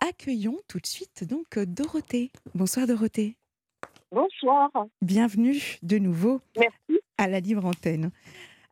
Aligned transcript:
accueillons 0.00 0.58
tout 0.68 0.78
de 0.78 0.86
suite 0.86 1.24
donc 1.24 1.58
Dorothée. 1.58 2.32
Bonsoir 2.54 2.86
Dorothée. 2.86 3.36
Bonsoir. 4.10 4.70
Bienvenue 5.02 5.78
de 5.82 5.98
nouveau 5.98 6.40
Merci. 6.56 7.00
à 7.18 7.28
la 7.28 7.40
libre 7.40 7.64
antenne. 7.64 8.10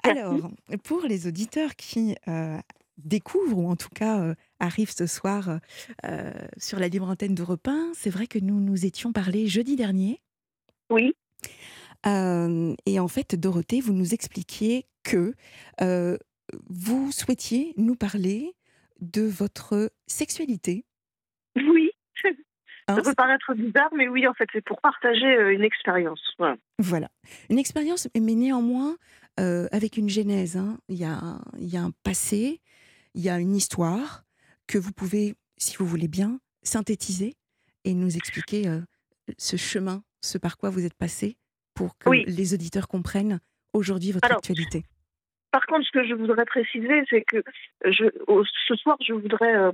Alors, 0.02 0.50
pour 0.84 1.02
les 1.02 1.26
auditeurs 1.26 1.76
qui 1.76 2.16
euh, 2.28 2.58
découvrent, 2.96 3.58
ou 3.58 3.68
en 3.68 3.76
tout 3.76 3.88
cas 3.94 4.20
euh, 4.20 4.34
arrivent 4.58 4.94
ce 4.94 5.06
soir 5.06 5.60
euh, 6.04 6.32
sur 6.56 6.78
la 6.78 6.88
libre 6.88 7.08
antenne 7.08 7.34
d'Europe 7.34 7.66
1, 7.68 7.92
c'est 7.94 8.10
vrai 8.10 8.26
que 8.26 8.38
nous 8.38 8.60
nous 8.60 8.86
étions 8.86 9.12
parlé 9.12 9.46
jeudi 9.46 9.76
dernier. 9.76 10.20
Oui. 10.90 11.14
Euh, 12.06 12.74
et 12.86 13.00
en 13.00 13.08
fait, 13.08 13.34
Dorothée, 13.34 13.80
vous 13.80 13.92
nous 13.92 14.14
expliquiez 14.14 14.86
que 15.02 15.34
euh, 15.80 16.16
vous 16.68 17.12
souhaitiez 17.12 17.74
nous 17.76 17.96
parler 17.96 18.54
de 19.00 19.22
votre 19.22 19.90
sexualité. 20.06 20.84
Oui. 21.72 21.90
Hein, 22.90 22.96
Ça 22.96 23.02
peut 23.02 23.14
paraître 23.14 23.52
bizarre, 23.54 23.90
mais 23.94 24.08
oui, 24.08 24.26
en 24.26 24.32
fait, 24.32 24.48
c'est 24.52 24.64
pour 24.64 24.80
partager 24.80 25.26
euh, 25.26 25.52
une 25.52 25.62
expérience. 25.62 26.22
Voilà. 26.38 26.56
Voilà. 26.78 27.10
Une 27.50 27.58
expérience, 27.58 28.08
mais 28.18 28.34
néanmoins 28.34 28.96
euh, 29.38 29.68
avec 29.72 29.98
une 29.98 30.08
genèse. 30.08 30.56
hein. 30.56 30.78
Il, 30.88 30.96
y 30.96 31.04
a, 31.04 31.12
un- 31.12 31.42
il 31.58 31.68
y 31.68 31.76
a 31.76 31.82
un 31.82 31.92
passé, 32.02 32.60
il 33.14 33.20
y 33.22 33.28
a 33.28 33.38
une 33.38 33.54
histoire 33.54 34.24
que 34.66 34.78
vous 34.78 34.92
pouvez, 34.92 35.34
si 35.58 35.76
vous 35.76 35.84
voulez 35.86 36.08
bien, 36.08 36.40
synthétiser 36.62 37.34
et 37.84 37.92
nous 37.92 38.16
expliquer 38.16 38.66
euh, 38.68 38.80
ce 39.36 39.56
chemin, 39.56 40.02
ce 40.22 40.38
par 40.38 40.56
quoi 40.56 40.70
vous 40.70 40.84
êtes 40.86 40.94
passé 40.94 41.36
pour 41.74 41.98
que 41.98 42.08
Oui. 42.08 42.24
les 42.26 42.54
auditeurs 42.54 42.88
comprennent 42.88 43.38
aujourd'hui 43.74 44.12
votre 44.12 44.24
Alors, 44.24 44.38
actualité. 44.38 44.84
Par 45.50 45.64
contre, 45.66 45.86
ce 45.86 45.92
que 45.92 46.04
je 46.04 46.14
voudrais 46.14 46.44
préciser, 46.44 47.02
c'est 47.08 47.22
que 47.22 47.42
je, 47.84 48.04
ce 48.66 48.74
soir, 48.74 48.96
je 49.00 49.14
voudrais 49.14 49.54
euh, 49.56 49.72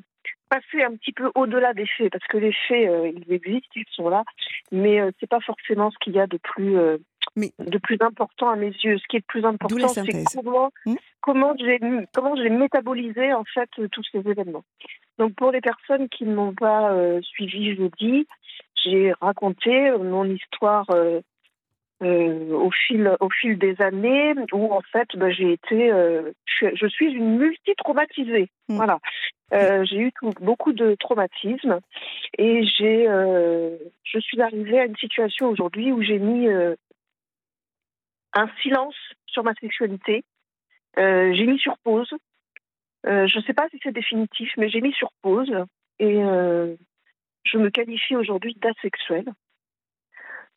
passer 0.49 0.83
un 0.85 0.95
petit 0.97 1.13
peu 1.13 1.31
au-delà 1.35 1.75
des 1.75 1.87
faits, 1.87 2.13
parce 2.13 2.27
que 2.27 2.39
les 2.39 2.53
faits, 2.69 2.89
euh, 2.89 3.11
ils 3.15 3.33
existent, 3.33 3.73
ils 3.75 3.85
sont 3.91 4.09
là, 4.09 4.23
mais 4.71 5.01
euh, 5.01 5.11
c'est 5.19 5.29
pas 5.29 5.41
forcément 5.41 5.91
ce 5.91 5.99
qu'il 5.99 6.15
y 6.15 6.21
a 6.21 6.27
de 6.29 6.37
plus, 6.39 6.79
euh, 6.79 6.99
Mais- 7.35 7.53
de 7.59 7.79
plus 7.79 7.99
important 8.01 8.51
à 8.51 8.57
mes 8.57 8.69
yeux. 8.69 8.99
Ce 8.99 9.05
qui 9.09 9.17
est 9.17 9.25
le 9.27 9.27
plus 9.27 9.45
important, 9.45 9.89
c'est 9.89 10.25
comment, 10.35 10.71
Hmm 10.87 10.95
comment 11.21 11.55
j'ai 11.59 11.81
comment 12.13 12.37
j'ai 12.37 12.51
métabolisé 12.51 13.33
en 13.33 13.45
fait 13.45 13.69
tous 13.91 14.05
ces 14.13 14.19
événements. 14.19 14.65
Donc 15.19 15.35
pour 15.35 15.51
les 15.51 15.63
personnes 15.63 16.09
qui 16.09 16.25
ne 16.25 16.35
m'ont 16.35 16.55
pas 16.55 16.95
suivi 17.23 17.75
jeudi, 17.75 18.27
j'ai 18.85 19.13
raconté 19.21 19.91
mon 19.93 20.25
histoire 20.27 20.87
euh, 22.03 22.51
au 22.53 22.71
fil 22.71 23.17
au 23.21 23.31
fil 23.31 23.59
des 23.59 23.81
années 23.81 24.35
où 24.53 24.73
en 24.73 24.81
fait 24.81 25.09
bah, 25.17 25.31
j'ai 25.31 25.53
été 25.53 25.93
euh, 25.93 26.33
je, 26.47 26.87
suis- 26.87 27.13
une 27.13 27.39
multi-traumatisée. 27.39 28.49
Mm. 28.69 28.77
Voilà. 28.77 28.99
Euh, 29.53 29.85
j'ai 29.85 29.99
eu 29.99 30.13
tout- 30.13 30.33
beaucoup 30.41 30.73
de 30.73 30.97
traumatismes 30.97 31.79
et 32.39 32.65
j'ai 32.65 33.09
euh, 33.09 33.77
je 34.03 34.19
suis 34.19 34.41
arrivée 34.41 34.81
à 34.81 34.87
une 34.87 34.97
situation 34.97 35.49
aujourd'hui 35.49 35.93
où 35.93 36.03
j'ai 36.03 36.19
mis 36.19 36.49
euh, 36.49 36.75
un 38.33 38.49
silence 38.63 38.97
sur 39.27 39.45
ma 39.45 39.55
sexualité. 39.55 40.25
Euh, 40.99 41.33
j'ai 41.35 41.47
mis 41.47 41.59
sur 41.59 41.77
pause. 41.79 42.13
Euh, 43.07 43.27
je 43.27 43.39
ne 43.39 43.43
sais 43.45 43.53
pas 43.53 43.69
si 43.71 43.79
c'est 43.83 43.93
définitif, 43.93 44.51
mais 44.57 44.69
j'ai 44.69 44.81
mis 44.81 44.93
sur 44.93 45.11
pause 45.23 45.53
et 45.99 46.23
euh, 46.23 46.75
je 47.45 47.59
me 47.59 47.71
qualifie 47.71 48.17
aujourd'hui 48.17 48.57
d'asexuelle. 48.61 49.27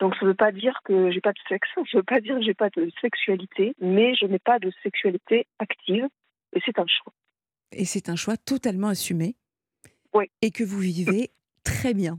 Donc 0.00 0.14
ça 0.14 0.20
ne 0.24 0.28
veut 0.30 0.34
pas 0.34 0.52
dire 0.52 0.78
que 0.84 1.10
j'ai 1.10 1.20
pas 1.20 1.32
de 1.32 1.38
sexe, 1.48 1.68
ça 1.74 1.80
ne 1.80 1.98
veut 1.98 2.02
pas 2.04 2.20
dire 2.20 2.36
que 2.36 2.42
j'ai 2.42 2.54
pas 2.54 2.70
de 2.70 2.90
sexualité, 3.00 3.74
mais 3.80 4.14
je 4.14 4.26
n'ai 4.26 4.38
pas 4.38 4.58
de 4.58 4.70
sexualité 4.82 5.46
active 5.58 6.06
et 6.54 6.60
c'est 6.64 6.78
un 6.78 6.86
choix. 6.86 7.12
Et 7.72 7.84
c'est 7.84 8.08
un 8.08 8.16
choix 8.16 8.36
totalement 8.36 8.88
assumé. 8.88 9.34
Oui. 10.14 10.26
Et 10.40 10.50
que 10.50 10.64
vous 10.64 10.78
vivez 10.78 11.30
très 11.64 11.94
bien. 11.94 12.18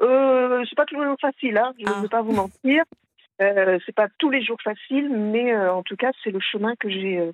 Euh, 0.00 0.64
c'est 0.68 0.76
pas 0.76 0.86
toujours 0.86 1.16
facile, 1.20 1.58
hein, 1.58 1.72
je 1.78 1.84
ne 1.84 1.90
Ah. 1.90 2.00
vais 2.00 2.08
pas 2.08 2.22
vous 2.22 2.32
mentir. 2.32 2.84
Euh, 3.42 3.78
c'est 3.84 3.94
pas 3.94 4.08
tous 4.18 4.30
les 4.30 4.42
jours 4.44 4.60
facile, 4.62 5.08
mais 5.10 5.52
euh, 5.52 5.72
en 5.74 5.82
tout 5.82 5.96
cas 5.96 6.12
c'est 6.22 6.30
le 6.30 6.40
chemin 6.40 6.76
que 6.76 6.88
j'ai 6.90 7.18
euh, 7.18 7.32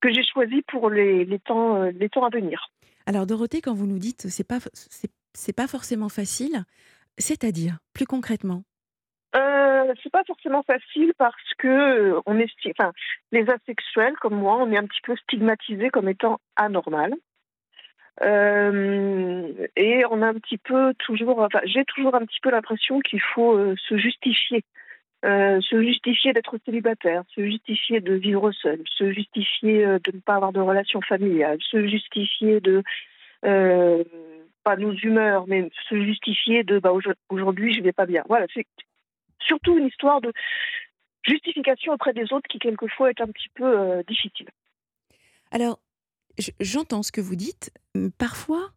que 0.00 0.12
j'ai 0.12 0.24
choisi 0.24 0.62
pour 0.62 0.90
les, 0.90 1.24
les 1.24 1.38
temps 1.38 1.76
euh, 1.82 1.90
les 1.92 2.08
temps 2.08 2.24
à 2.24 2.30
venir. 2.30 2.70
Alors 3.06 3.26
Dorothée, 3.26 3.60
quand 3.60 3.74
vous 3.74 3.86
nous 3.86 3.98
dites 4.00 4.28
c'est 4.28 4.46
pas 4.46 4.58
c'est 4.74 5.10
c'est 5.32 5.52
pas 5.52 5.66
forcément 5.68 6.08
facile, 6.08 6.64
c'est-à-dire 7.18 7.78
plus 7.94 8.04
concrètement. 8.06 8.64
Euh, 9.34 9.94
c'est 10.02 10.12
pas 10.12 10.24
forcément 10.26 10.62
facile 10.62 11.12
parce 11.16 11.54
que 11.58 11.68
euh, 11.68 12.20
on 12.26 12.38
est, 12.38 12.50
enfin, 12.78 12.92
les 13.30 13.48
asexuels 13.48 14.16
comme 14.20 14.34
moi, 14.36 14.56
on 14.56 14.70
est 14.72 14.78
un 14.78 14.86
petit 14.86 15.00
peu 15.02 15.16
stigmatisés 15.16 15.90
comme 15.90 16.08
étant 16.08 16.38
anormal. 16.56 17.14
Euh, 18.22 19.50
et 19.74 20.04
on 20.10 20.20
a 20.20 20.28
un 20.28 20.34
petit 20.34 20.58
peu 20.58 20.92
toujours, 20.98 21.38
enfin, 21.38 21.60
j'ai 21.64 21.84
toujours 21.86 22.14
un 22.14 22.26
petit 22.26 22.40
peu 22.42 22.50
l'impression 22.50 23.00
qu'il 23.00 23.22
faut 23.22 23.56
euh, 23.56 23.74
se 23.88 23.96
justifier, 23.96 24.62
Euh, 25.24 25.60
se 25.60 25.80
justifier 25.80 26.32
d'être 26.32 26.58
célibataire, 26.64 27.22
se 27.34 27.42
justifier 27.46 28.00
de 28.00 28.14
vivre 28.14 28.50
seul, 28.52 28.80
se 28.98 29.12
justifier 29.12 29.76
de 30.06 30.10
ne 30.12 30.20
pas 30.20 30.34
avoir 30.34 30.52
de 30.52 30.60
relation 30.60 31.00
familiale, 31.00 31.58
se 31.60 31.86
justifier 31.86 32.60
de 32.60 32.82
pas 34.64 34.76
nos 34.76 34.94
humeurs, 34.94 35.44
mais 35.46 35.70
se 35.88 35.94
justifier 35.94 36.64
de 36.64 36.80
bah, 36.80 36.92
aujourd- 36.92 37.14
aujourd'hui 37.30 37.72
je 37.72 37.82
vais 37.82 37.92
pas 37.92 38.06
bien. 38.06 38.24
Voilà, 38.28 38.46
c'est 38.52 38.66
surtout 39.46 39.76
une 39.78 39.86
histoire 39.86 40.20
de 40.20 40.32
justification 41.26 41.92
auprès 41.92 42.12
des 42.12 42.32
autres 42.32 42.48
qui 42.48 42.58
quelquefois 42.58 43.10
est 43.10 43.20
un 43.20 43.26
petit 43.28 43.48
peu 43.54 43.64
euh, 43.64 44.02
difficile. 44.08 44.48
Alors 45.50 45.78
je- 46.38 46.50
j'entends 46.60 47.02
ce 47.02 47.12
que 47.12 47.20
vous 47.20 47.36
dites. 47.36 47.70
Parfois, 48.18 48.72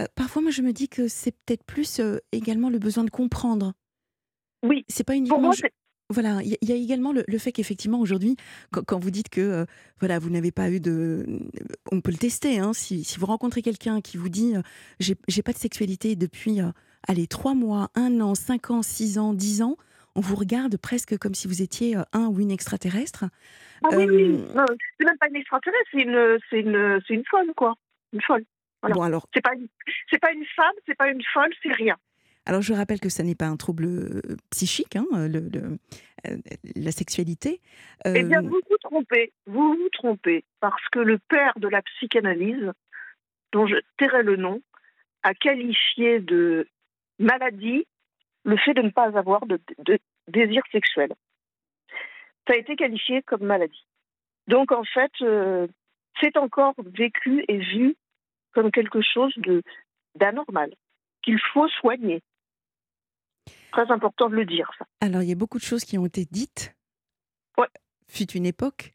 euh, 0.00 0.06
parfois 0.14 0.42
moi 0.42 0.50
je 0.50 0.62
me 0.62 0.72
dis 0.72 0.88
que 0.88 1.08
c'est 1.08 1.32
peut-être 1.32 1.64
plus 1.64 2.00
euh, 2.00 2.18
également 2.32 2.70
le 2.70 2.78
besoin 2.78 3.04
de 3.04 3.10
comprendre. 3.10 3.72
Oui, 4.62 4.84
C'est 4.88 5.04
pas 5.04 5.12
pour 5.12 5.18
uniquement 5.18 5.40
moi, 5.40 5.52
je- 5.52 5.60
c'est- 5.62 5.72
Voilà, 6.12 6.40
il 6.42 6.48
y, 6.50 6.54
a- 6.54 6.58
il 6.60 6.68
y 6.68 6.72
a 6.72 6.74
également 6.74 7.12
le, 7.12 7.22
le 7.28 7.38
fait 7.38 7.52
qu'effectivement 7.52 8.00
aujourd'hui, 8.00 8.34
quand, 8.72 8.82
quand 8.84 8.98
vous 8.98 9.12
dites 9.12 9.28
que 9.28 9.40
euh, 9.40 9.64
voilà, 10.00 10.18
vous 10.18 10.28
n'avez 10.28 10.50
pas 10.50 10.68
eu 10.70 10.80
de, 10.80 11.24
on 11.92 12.00
peut 12.00 12.10
le 12.10 12.16
tester. 12.18 12.58
Hein, 12.58 12.72
si, 12.72 13.04
si 13.04 13.16
vous 13.20 13.26
rencontrez 13.26 13.62
quelqu'un 13.62 14.00
qui 14.00 14.16
vous 14.16 14.28
dit 14.28 14.54
j'ai 14.98 15.42
pas 15.44 15.52
de 15.52 15.58
sexualité 15.58 16.16
depuis 16.16 16.58
allez 17.08 17.26
trois 17.26 17.54
mois, 17.54 17.90
un 17.94 18.20
an, 18.20 18.34
cinq 18.34 18.70
ans, 18.70 18.82
six 18.82 19.18
ans, 19.18 19.32
dix 19.34 19.62
ans, 19.62 19.76
on 20.16 20.20
vous 20.20 20.36
regarde 20.36 20.76
presque 20.76 21.16
comme 21.18 21.34
si 21.34 21.46
vous 21.48 21.62
étiez 21.62 21.96
euh, 21.96 22.02
un 22.12 22.26
ou 22.26 22.40
une 22.40 22.50
extraterrestre. 22.50 23.24
ah 23.84 23.88
oui, 23.96 24.06
oui, 24.08 24.44
Euh, 24.56 24.64
c'est 24.98 25.04
même 25.06 25.18
pas 25.18 25.28
une 25.28 25.36
extraterrestre, 25.36 25.88
c'est 25.92 26.00
une, 26.02 26.38
c'est 26.50 26.60
une, 26.60 27.00
une 27.08 27.24
folle 27.30 27.52
quoi, 27.56 27.74
une 28.12 28.20
folle. 28.22 28.44
Voilà. 28.82 28.94
Bon 28.94 29.02
alors, 29.02 29.26
C'est 29.34 29.42
pas, 29.42 29.54
une- 29.54 29.68
c'est 30.10 30.18
pas 30.20 30.32
une 30.32 30.44
femme, 30.56 30.72
c'est 30.86 30.96
pas 30.96 31.08
une 31.10 31.22
folle, 31.32 31.50
c'est 31.62 31.72
rien. 31.72 31.96
alors 32.46 32.62
je 32.62 32.72
rappelle 32.72 32.98
que 33.00 33.08
ça 33.10 33.22
n'est 33.22 33.34
pas 33.34 33.46
un 33.46 33.56
trouble 33.56 33.84
euh, 33.84 34.22
psychique, 34.50 34.96
hein, 34.96 35.06
le, 35.12 35.40
le- 35.40 35.78
euh, 36.26 36.36
la 36.76 36.90
sexualité. 36.90 37.60
Eh 38.06 38.22
bien, 38.24 38.42
Euh, 38.42 38.48
vous 38.48 38.60
vous 38.68 38.76
trompez, 38.82 39.32
vous 39.46 39.74
vous 39.74 39.88
trompez, 39.92 40.44
parce 40.60 40.82
que 40.90 40.98
le 40.98 41.18
père 41.18 41.52
de 41.56 41.68
la 41.68 41.82
psychanalyse, 41.82 42.72
dont 43.52 43.66
je 43.66 43.76
tairai 43.98 44.22
le 44.22 44.36
nom, 44.36 44.60
a 45.22 45.34
qualifié 45.34 46.18
de 46.20 46.66
maladie 47.20 47.86
le 48.44 48.56
fait 48.56 48.74
de 48.74 48.82
ne 48.82 48.90
pas 48.90 49.16
avoir 49.16 49.46
de, 49.46 49.60
de 49.78 49.98
désir 50.26 50.62
sexuel. 50.72 51.12
Ça 52.48 52.54
a 52.54 52.56
été 52.56 52.74
qualifié 52.74 53.22
comme 53.22 53.44
maladie. 53.44 53.86
Donc, 54.48 54.72
en 54.72 54.82
fait, 54.82 55.12
euh, 55.22 55.68
c'est 56.20 56.36
encore 56.36 56.74
vécu 56.78 57.44
et 57.46 57.58
vu 57.58 57.96
comme 58.52 58.72
quelque 58.72 59.00
chose 59.00 59.32
de 59.36 59.62
d'anormal, 60.16 60.74
qu'il 61.22 61.38
faut 61.52 61.68
soigner. 61.68 62.20
Très 63.70 63.88
important 63.92 64.28
de 64.28 64.34
le 64.34 64.44
dire, 64.44 64.68
ça. 64.76 64.84
Alors, 65.00 65.22
il 65.22 65.28
y 65.28 65.32
a 65.32 65.36
beaucoup 65.36 65.58
de 65.58 65.62
choses 65.62 65.84
qui 65.84 65.96
ont 65.98 66.06
été 66.06 66.24
dites. 66.24 66.74
Ouais. 67.56 67.68
Fut 68.08 68.32
une 68.32 68.46
époque 68.46 68.92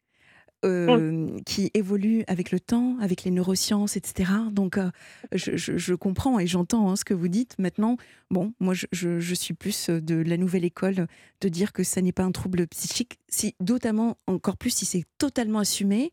euh, 0.64 1.28
qui 1.46 1.70
évolue 1.74 2.24
avec 2.26 2.50
le 2.50 2.58
temps, 2.58 2.96
avec 3.00 3.24
les 3.24 3.30
neurosciences, 3.30 3.96
etc. 3.96 4.30
Donc, 4.50 4.78
euh, 4.78 4.90
je, 5.32 5.56
je- 5.56 5.76
je 5.76 5.94
comprends 5.94 6.38
et 6.38 6.46
j'entends 6.46 6.90
hein, 6.90 6.96
ce 6.96 7.04
que 7.04 7.14
vous 7.14 7.28
dites. 7.28 7.56
Maintenant, 7.58 7.96
bon, 8.30 8.52
moi, 8.60 8.74
je, 8.74 9.34
suis 9.34 9.54
plus 9.54 9.90
de 9.90 10.14
la 10.16 10.36
nouvelle 10.36 10.64
école 10.64 11.06
de 11.40 11.48
dire 11.48 11.72
que 11.72 11.82
ça 11.84 12.00
n'est 12.02 12.12
pas 12.12 12.24
un 12.24 12.32
trouble 12.32 12.66
psychique, 12.68 13.18
si, 13.28 13.54
notamment 13.60 14.16
encore 14.26 14.56
plus 14.56 14.70
si 14.70 14.86
c'est 14.86 15.04
totalement 15.18 15.58
assumé. 15.60 16.10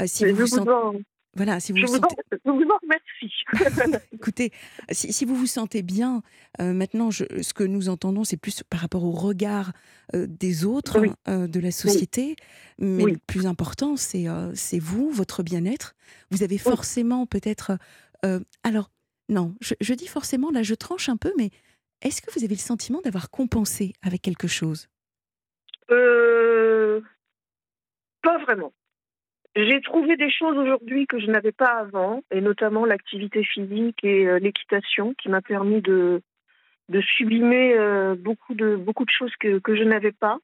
euh, 0.00 0.04
si 0.06 0.24
vous 0.32 0.36
vous 0.42 0.46
sentez, 0.92 1.04
voilà, 1.34 1.60
si 1.60 1.72
vous 1.72 1.78
je 1.78 1.86
vous 1.86 1.92
vous 1.92 1.98
sentez, 1.98 2.14
en- 2.14 2.36
je 2.44 2.50
vous 2.50 2.70
en 2.70 2.78
remercie. 2.82 4.02
Écoutez, 4.12 4.52
si, 4.90 5.12
si 5.12 5.24
vous 5.24 5.34
vous 5.34 5.46
sentez 5.46 5.82
bien, 5.82 6.22
euh, 6.60 6.72
maintenant, 6.72 7.10
je- 7.10 7.24
ce 7.42 7.54
que 7.54 7.64
nous 7.64 7.88
entendons, 7.88 8.24
c'est 8.24 8.36
plus 8.36 8.62
par 8.62 8.80
rapport 8.80 9.04
au 9.04 9.12
regard 9.12 9.72
euh, 10.14 10.26
des 10.28 10.64
autres, 10.64 11.00
Oui. 11.00 11.10
euh, 11.28 11.46
de 11.46 11.58
la 11.60 11.70
société. 11.70 12.36
Mais 12.78 13.04
Oui. 13.04 13.12
le 13.12 13.18
plus 13.26 13.46
important, 13.46 13.96
c'est 13.96 14.26
c'est 14.54 14.78
vous, 14.78 15.10
votre 15.10 15.42
bien-être. 15.42 15.94
Vous 16.30 16.42
avez 16.42 16.58
forcément 16.58 17.26
peut-être... 17.26 17.78
alors, 18.62 18.90
non, 19.28 19.54
je, 19.60 19.74
je 19.80 19.94
dis 19.94 20.08
forcément, 20.08 20.50
là, 20.50 20.62
je 20.62 20.74
tranche 20.74 21.08
un 21.08 21.16
peu, 21.16 21.32
mais 21.38 21.50
est-ce 22.02 22.20
que 22.20 22.30
vous 22.36 22.44
avez 22.44 22.54
le 22.54 22.60
sentiment 22.60 23.00
d'avoir 23.00 23.30
compensé 23.30 23.94
avec 24.02 24.20
quelque 24.20 24.48
chose? 24.48 24.88
Euh, 25.90 27.00
pas 28.22 28.38
vraiment. 28.38 28.72
J'ai 29.54 29.80
trouvé 29.82 30.16
des 30.16 30.30
choses 30.30 30.56
aujourd'hui 30.56 31.06
que 31.06 31.18
je 31.18 31.26
n'avais 31.26 31.52
pas 31.52 31.78
avant, 31.78 32.22
et 32.30 32.40
notamment 32.40 32.84
l'activité 32.84 33.44
physique 33.44 34.02
et 34.02 34.26
euh, 34.26 34.38
l'équitation, 34.38 35.14
qui 35.14 35.28
m'a 35.28 35.42
permis 35.42 35.82
de, 35.82 36.22
de 36.88 37.00
sublimer 37.02 37.74
euh, 37.74 38.14
beaucoup, 38.14 38.54
de, 38.54 38.76
beaucoup 38.76 39.04
de 39.04 39.10
choses 39.10 39.34
que, 39.38 39.58
que 39.58 39.76
je 39.76 39.82
n'avais 39.82 40.12
pas. 40.12 40.38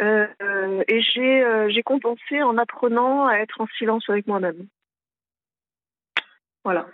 Euh, 0.00 0.26
et 0.88 1.00
j'ai, 1.00 1.82
compensé 1.84 2.42
en 2.42 2.58
apprenant 2.58 3.26
à 3.26 3.36
être 3.36 3.60
en 3.60 3.66
silence 3.78 4.08
avec 4.08 4.26
moi-même. 4.26 4.66
Voilà. 6.64 6.88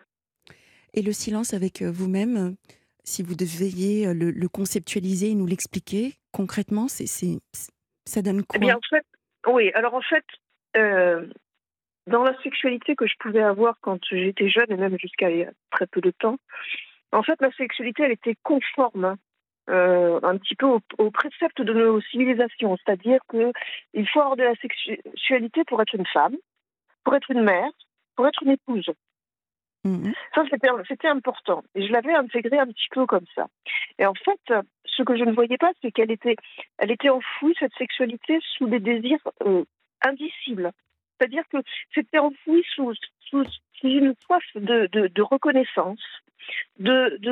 Et 0.93 1.03
le 1.03 1.13
silence 1.13 1.55
avec 1.55 1.83
vous-même, 1.83 2.57
si 3.05 3.23
vous 3.23 3.37
deviez 3.37 4.13
le, 4.13 4.31
le 4.31 4.49
conceptualiser 4.49 5.31
et 5.31 5.35
nous 5.35 5.47
l'expliquer 5.47 6.15
concrètement, 6.33 6.89
c'est, 6.89 7.07
ça 8.05 8.23
donne 8.23 8.45
quoi? 8.45 8.57
Eh 8.57 8.59
bien, 8.59 8.77
en 8.77 8.89
fait, 8.91 9.07
Oui, 9.47 9.71
alors 9.75 9.95
en 9.95 10.03
fait, 10.03 10.25
dans 12.07 12.23
la 12.25 12.37
sexualité 12.43 12.97
que 12.97 13.07
je 13.07 13.15
pouvais 13.21 13.43
avoir 13.43 13.77
quand 13.81 13.99
j'étais 14.11 14.49
jeune 14.49 14.71
et 14.71 14.77
même 14.77 14.99
jusqu'à 14.99 15.29
très 15.71 15.87
peu 15.87 16.01
de 16.01 16.11
temps, 16.11 16.39
en 17.13 17.23
fait, 17.23 17.41
ma 17.41 17.51
sexualité, 17.53 18.03
elle 18.03 18.13
était 18.13 18.37
conforme 18.43 19.05
hein, 19.05 19.17
euh, 19.71 20.21
un 20.23 20.37
petit 20.39 20.55
peu 20.55 20.67
aux, 20.67 21.11
préceptes 21.11 21.63
de 21.63 21.73
nos 21.73 22.01
civilisations. 22.01 22.77
C'est-à-dire 22.77 23.21
qu'il 23.31 24.09
faut 24.09 24.21
avoir 24.21 24.37
de 24.37 24.43
la 24.43 24.55
sexualité 24.57 25.65
pour 25.65 25.81
être 25.81 25.95
une 25.95 26.07
femme, 26.07 26.37
pour 27.05 27.15
être 27.15 27.31
une 27.31 27.43
mère, 27.43 27.71
pour 28.17 28.27
être 28.27 28.43
une 28.43 28.53
épouse. 28.53 28.91
Mhm. 29.85 30.13
Ça, 30.35 30.45
c'était 30.89 31.09
important. 31.09 31.63
Et 31.75 31.87
je 31.87 31.93
l'avais 31.93 32.15
intégré 32.15 32.59
un 32.59 32.67
petit 32.67 32.89
peu 32.91 33.07
comme 33.07 33.27
ça. 33.35 33.47
Et 33.99 34.07
en 34.07 34.15
fait, 34.15 34.41
ce 34.85 35.03
que 35.03 35.17
je 35.17 35.25
ne 35.25 35.33
voyais 35.33 35.57
pas, 35.57 35.73
c'est 35.81 35.93
qu'elle 35.93 36.11
était, 36.11 36.37
elle 36.79 36.91
était 36.91 37.11
enfouie, 37.11 37.55
cette 37.59 37.75
sexualité, 37.79 38.39
sous 38.57 38.67
des 38.67 38.81
désirs 38.81 39.27
euh, 39.47 39.65
indicibles. 40.03 40.73
C'est-à-dire 41.19 41.45
que 41.51 41.59
c'était 41.95 42.19
enfoui 42.19 42.65
sous, 42.75 42.95
une 43.83 44.15
soif 44.25 44.45
de, 44.55 44.87
de, 44.87 45.23
reconnaissance, 45.23 46.01
d'amour 46.79 47.27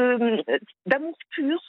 de, 0.84 1.26
pur 1.30 1.60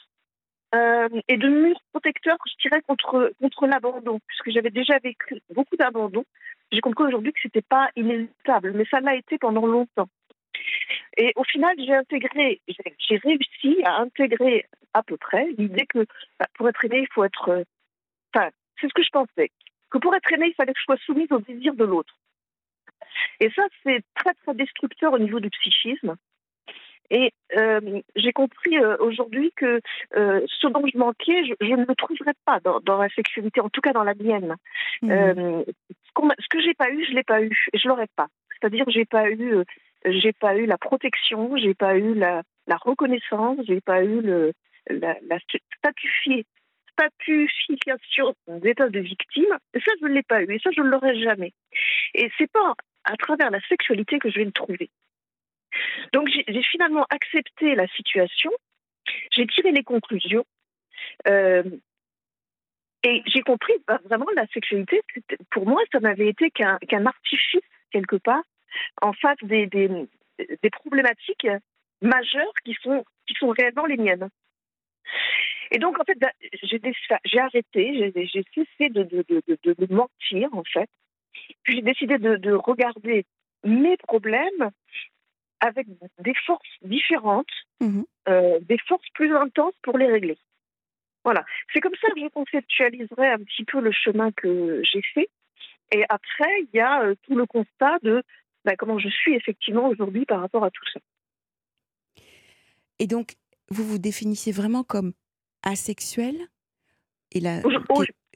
euh, 0.74 1.08
et 1.28 1.36
de 1.36 1.48
murs 1.48 1.80
protecteurs, 1.92 2.36
je 2.46 2.68
dirais, 2.68 2.82
contre, 2.82 3.32
contre 3.40 3.66
l'abandon. 3.66 4.20
Puisque 4.26 4.50
j'avais 4.50 4.70
déjà 4.70 4.98
vécu 4.98 5.40
beaucoup 5.54 5.76
d'abandon, 5.76 6.24
j'ai 6.72 6.80
compris 6.80 7.04
aujourd'hui 7.04 7.32
que 7.32 7.40
ce 7.40 7.48
n'était 7.48 7.62
pas 7.62 7.88
inévitable, 7.96 8.72
mais 8.74 8.84
ça 8.90 9.00
l'a 9.00 9.14
été 9.14 9.38
pendant 9.38 9.66
longtemps. 9.66 10.08
Et 11.16 11.32
au 11.36 11.44
final, 11.44 11.74
j'ai 11.78 11.94
intégré, 11.94 12.60
j'ai 12.68 13.16
réussi 13.16 13.82
à 13.84 14.00
intégrer 14.00 14.66
à 14.94 15.02
peu 15.02 15.16
près 15.16 15.46
l'idée 15.56 15.86
que 15.86 16.06
bah, 16.38 16.46
pour 16.54 16.68
être 16.68 16.84
aimé, 16.84 17.00
il 17.00 17.12
faut 17.12 17.24
être. 17.24 17.48
Euh, 17.48 17.64
enfin, 18.34 18.50
c'est 18.80 18.88
ce 18.88 18.94
que 18.94 19.02
je 19.02 19.10
pensais. 19.10 19.50
Que 19.90 19.98
pour 19.98 20.14
être 20.14 20.32
aimé, 20.32 20.48
il 20.48 20.54
fallait 20.54 20.72
que 20.72 20.78
je 20.78 20.84
sois 20.84 20.96
soumise 20.98 21.30
au 21.32 21.38
désir 21.38 21.74
de 21.74 21.84
l'autre. 21.84 22.14
Et 23.40 23.50
ça, 23.50 23.62
c'est 23.82 24.02
très, 24.14 24.34
très 24.34 24.54
destructeur 24.54 25.12
au 25.12 25.18
niveau 25.18 25.40
du 25.40 25.50
psychisme. 25.50 26.16
Et 27.10 27.32
euh, 27.56 28.02
j'ai 28.16 28.32
compris 28.32 28.76
euh, 28.76 28.96
aujourd'hui 29.00 29.50
que 29.56 29.80
ce 30.14 30.66
dont 30.66 30.86
je 30.92 30.98
manquais, 30.98 31.42
je, 31.60 31.74
ne 31.74 31.86
le 31.86 31.94
trouverais 31.94 32.34
pas 32.44 32.60
dans, 32.60 32.98
la 32.98 33.08
sexualité, 33.08 33.60
en 33.60 33.70
tout 33.70 33.80
cas 33.80 33.92
dans 33.94 34.04
la 34.04 34.14
mienne. 34.14 34.56
Mmh. 35.00 35.62
ce 36.12 36.48
que 36.50 36.60
j'ai 36.60 36.74
pas 36.74 36.90
eu, 36.90 37.06
je 37.06 37.12
l'ai 37.14 37.22
pas 37.22 37.42
eu, 37.42 37.50
et 37.72 37.78
je 37.78 37.88
l'aurais 37.88 38.08
pas. 38.14 38.28
C'est-à-dire, 38.50 38.84
j'ai 38.88 39.06
pas 39.06 39.30
eu 39.30 39.64
j'ai 40.04 40.32
pas 40.32 40.56
eu 40.56 40.66
la 40.66 40.78
protection, 40.78 41.56
j'ai 41.56 41.74
pas 41.74 41.96
eu 41.96 42.14
la, 42.14 42.42
la 42.66 42.76
reconnaissance, 42.76 43.58
j'ai 43.66 43.80
pas 43.80 44.02
eu 44.02 44.20
le, 44.20 44.52
la, 44.88 45.16
la 45.28 45.38
statufication 46.98 48.34
d'état 48.48 48.88
de 48.88 49.00
victime. 49.00 49.56
Ça, 49.74 49.92
je 50.00 50.06
ne 50.06 50.14
l'ai 50.14 50.22
pas 50.22 50.42
eu. 50.42 50.52
Et 50.52 50.58
ça, 50.58 50.70
je 50.76 50.80
ne 50.80 50.88
l'aurai 50.88 51.20
jamais. 51.20 51.52
Et 52.14 52.30
c'est 52.38 52.50
pas 52.50 52.74
à 53.04 53.16
travers 53.16 53.50
la 53.50 53.60
sexualité 53.68 54.18
que 54.18 54.30
je 54.30 54.38
vais 54.38 54.44
le 54.44 54.52
trouver. 54.52 54.90
Donc, 56.12 56.28
j'ai 56.28 56.62
finalement 56.62 57.06
accepté 57.10 57.74
la 57.74 57.86
situation. 57.88 58.50
J'ai 59.30 59.46
tiré 59.46 59.70
les 59.72 59.84
conclusions. 59.84 60.44
Euh, 61.28 61.62
et 63.04 63.22
j'ai 63.26 63.42
compris, 63.42 63.74
bah, 63.86 64.00
vraiment, 64.04 64.26
la 64.34 64.46
sexualité, 64.48 65.02
pour 65.50 65.66
moi, 65.66 65.80
ça 65.92 66.00
n'avait 66.00 66.28
été 66.28 66.50
qu'un 66.50 67.06
artifice, 67.06 67.62
quelque 67.92 68.16
part, 68.16 68.42
en 69.00 69.12
face 69.12 69.38
des, 69.42 69.66
des, 69.66 69.88
des 70.38 70.70
problématiques 70.70 71.46
majeures 72.02 72.52
qui 72.64 72.76
sont, 72.82 73.04
qui 73.26 73.34
sont 73.34 73.50
réellement 73.50 73.86
les 73.86 73.96
miennes. 73.96 74.28
Et 75.70 75.78
donc, 75.78 76.00
en 76.00 76.04
fait, 76.04 76.18
bah, 76.18 76.32
j'ai 77.24 77.38
arrêté, 77.38 78.12
j'ai 78.14 78.44
cessé 78.54 78.90
de, 78.90 79.02
de, 79.02 79.24
de, 79.28 79.74
de, 79.74 79.94
mentir, 79.94 80.48
en 80.52 80.64
fait. 80.64 80.88
Puis 81.62 81.76
j'ai 81.76 81.82
décidé 81.82 82.18
de, 82.18 82.52
regarder 82.52 83.24
mes 83.64 83.96
problèmes 83.96 84.70
avec 85.60 85.86
des 86.20 86.34
forces 86.46 86.78
différentes, 86.82 87.50
mmh 87.80 88.02
euh, 88.28 88.58
des 88.60 88.76
forces 88.86 89.08
plus 89.14 89.34
intenses 89.34 89.74
pour 89.82 89.96
les 89.96 90.06
régler. 90.06 90.36
Voilà. 91.24 91.46
C'est 91.72 91.80
comme 91.80 91.94
ça 91.98 92.08
que 92.10 92.20
je 92.20 92.28
conceptualiserai 92.28 93.26
un 93.26 93.38
petit 93.38 93.64
peu 93.64 93.80
le 93.80 93.90
chemin 93.90 94.32
que 94.32 94.82
j'ai 94.84 95.00
fait. 95.14 95.30
Et 95.92 96.04
après, 96.10 96.60
il 96.60 96.68
y 96.74 96.80
a 96.80 97.02
euh, 97.02 97.14
tout 97.22 97.34
le 97.34 97.46
constat 97.46 97.98
de 98.02 98.22
bah, 98.66 98.76
comment 98.76 98.98
je 98.98 99.08
suis 99.08 99.34
effectivement 99.34 99.88
aujourd'hui 99.88 100.26
par 100.26 100.40
rapport 100.40 100.62
à 100.62 100.70
tout 100.70 100.84
ça. 100.92 101.00
Et 102.98 103.06
donc, 103.06 103.36
vous 103.70 103.84
vous 103.84 103.98
définissez 103.98 104.52
vraiment 104.52 104.82
comme 104.82 105.12
asexuel 105.62 106.36
et 107.32 107.40
la, 107.40 107.60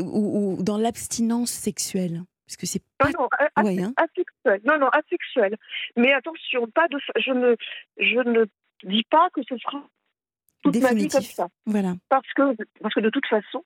ou, 0.00 0.62
dans 0.62 0.78
l'abstinence 0.78 1.50
sexuelle 1.50 2.22
parce 2.46 2.56
que 2.56 2.66
c'est 2.66 2.82
pas... 2.98 3.08
non, 3.10 3.28
hein. 3.62 3.92
asexuel. 3.96 4.60
Non, 4.64 4.78
non, 4.78 4.88
asexuel. 4.88 5.56
Mais 5.96 6.12
attention, 6.12 6.66
pas 6.66 6.86
de, 6.88 6.98
je 7.16 7.32
ne, 7.32 7.56
je 7.98 8.18
ne 8.28 8.44
dis 8.84 9.04
pas 9.04 9.30
que 9.30 9.42
ce 9.48 9.56
sera 9.56 9.82
toute 10.62 10.80
ma 10.80 10.92
vie 10.92 11.08
comme 11.08 11.22
ça. 11.22 11.48
Voilà. 11.66 11.94
Parce 12.08 12.30
que, 12.34 12.54
parce 12.80 12.94
que 12.94 13.00
de 13.00 13.10
toute 13.10 13.26
façon, 13.26 13.64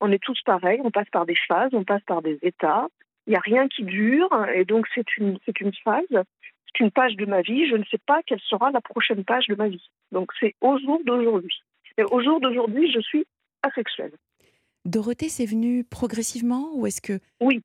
on 0.00 0.12
est 0.12 0.22
tous 0.22 0.38
pareils, 0.44 0.80
on 0.84 0.90
passe 0.90 1.08
par 1.10 1.26
des 1.26 1.36
phases, 1.48 1.70
on 1.72 1.84
passe 1.84 2.02
par 2.06 2.22
des 2.22 2.38
états. 2.42 2.88
Il 3.26 3.30
n'y 3.30 3.36
a 3.36 3.40
rien 3.40 3.66
qui 3.68 3.82
dure, 3.82 4.30
et 4.54 4.64
donc 4.64 4.86
c'est 4.94 5.16
une, 5.16 5.38
c'est 5.44 5.60
une 5.60 5.72
phase, 5.82 6.04
c'est 6.10 6.80
une 6.80 6.92
page 6.92 7.16
de 7.16 7.26
ma 7.26 7.42
vie. 7.42 7.68
Je 7.68 7.76
ne 7.76 7.84
sais 7.84 7.98
pas 8.06 8.22
quelle 8.24 8.40
sera 8.40 8.70
la 8.70 8.80
prochaine 8.80 9.24
page 9.24 9.46
de 9.48 9.56
ma 9.56 9.68
vie. 9.68 9.90
Donc 10.12 10.30
c'est 10.38 10.54
au 10.60 10.78
jour 10.78 11.00
d'aujourd'hui. 11.04 11.62
Au 12.02 12.22
jour 12.22 12.40
d'aujourd'hui, 12.40 12.90
je 12.92 13.00
suis 13.00 13.26
asexuelle. 13.62 14.12
Dorothée, 14.84 15.28
c'est 15.28 15.46
venu 15.46 15.84
progressivement 15.84 16.70
ou 16.74 16.86
est-ce 16.86 17.00
que 17.00 17.18
Oui, 17.40 17.62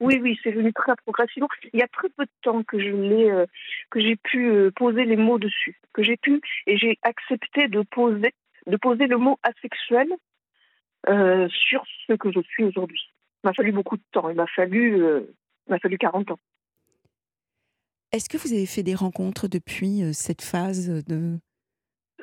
oui, 0.00 0.20
oui, 0.22 0.38
c'est 0.42 0.52
venu 0.52 0.72
très 0.72 0.94
progressivement. 0.96 1.48
Il 1.72 1.80
y 1.80 1.82
a 1.82 1.88
très 1.88 2.08
peu 2.10 2.24
de 2.24 2.30
temps 2.42 2.62
que 2.62 2.78
je 2.78 2.90
l'ai, 2.90 3.30
euh, 3.30 3.46
que 3.90 4.00
j'ai 4.00 4.16
pu 4.16 4.48
euh, 4.48 4.70
poser 4.70 5.04
les 5.04 5.16
mots 5.16 5.38
dessus, 5.38 5.80
que 5.92 6.02
j'ai 6.02 6.16
pu 6.16 6.40
et 6.66 6.76
j'ai 6.76 6.98
accepté 7.02 7.68
de 7.68 7.82
poser, 7.82 8.32
de 8.66 8.76
poser 8.76 9.06
le 9.06 9.16
mot 9.16 9.38
asexuel 9.42 10.08
euh, 11.08 11.48
sur 11.48 11.82
ce 12.06 12.12
que 12.12 12.30
je 12.30 12.40
suis 12.40 12.64
aujourd'hui. 12.64 13.00
Il 13.42 13.48
m'a 13.48 13.54
fallu 13.54 13.72
beaucoup 13.72 13.96
de 13.96 14.02
temps. 14.12 14.28
Il 14.28 14.36
m'a 14.36 14.46
fallu, 14.46 15.02
euh, 15.02 15.34
m'a 15.68 15.78
fallu 15.78 15.98
40 15.98 16.30
ans. 16.32 16.38
Est-ce 18.12 18.28
que 18.28 18.38
vous 18.38 18.52
avez 18.52 18.66
fait 18.66 18.82
des 18.82 18.94
rencontres 18.94 19.48
depuis 19.48 20.14
cette 20.14 20.42
phase 20.42 21.04
de... 21.04 21.38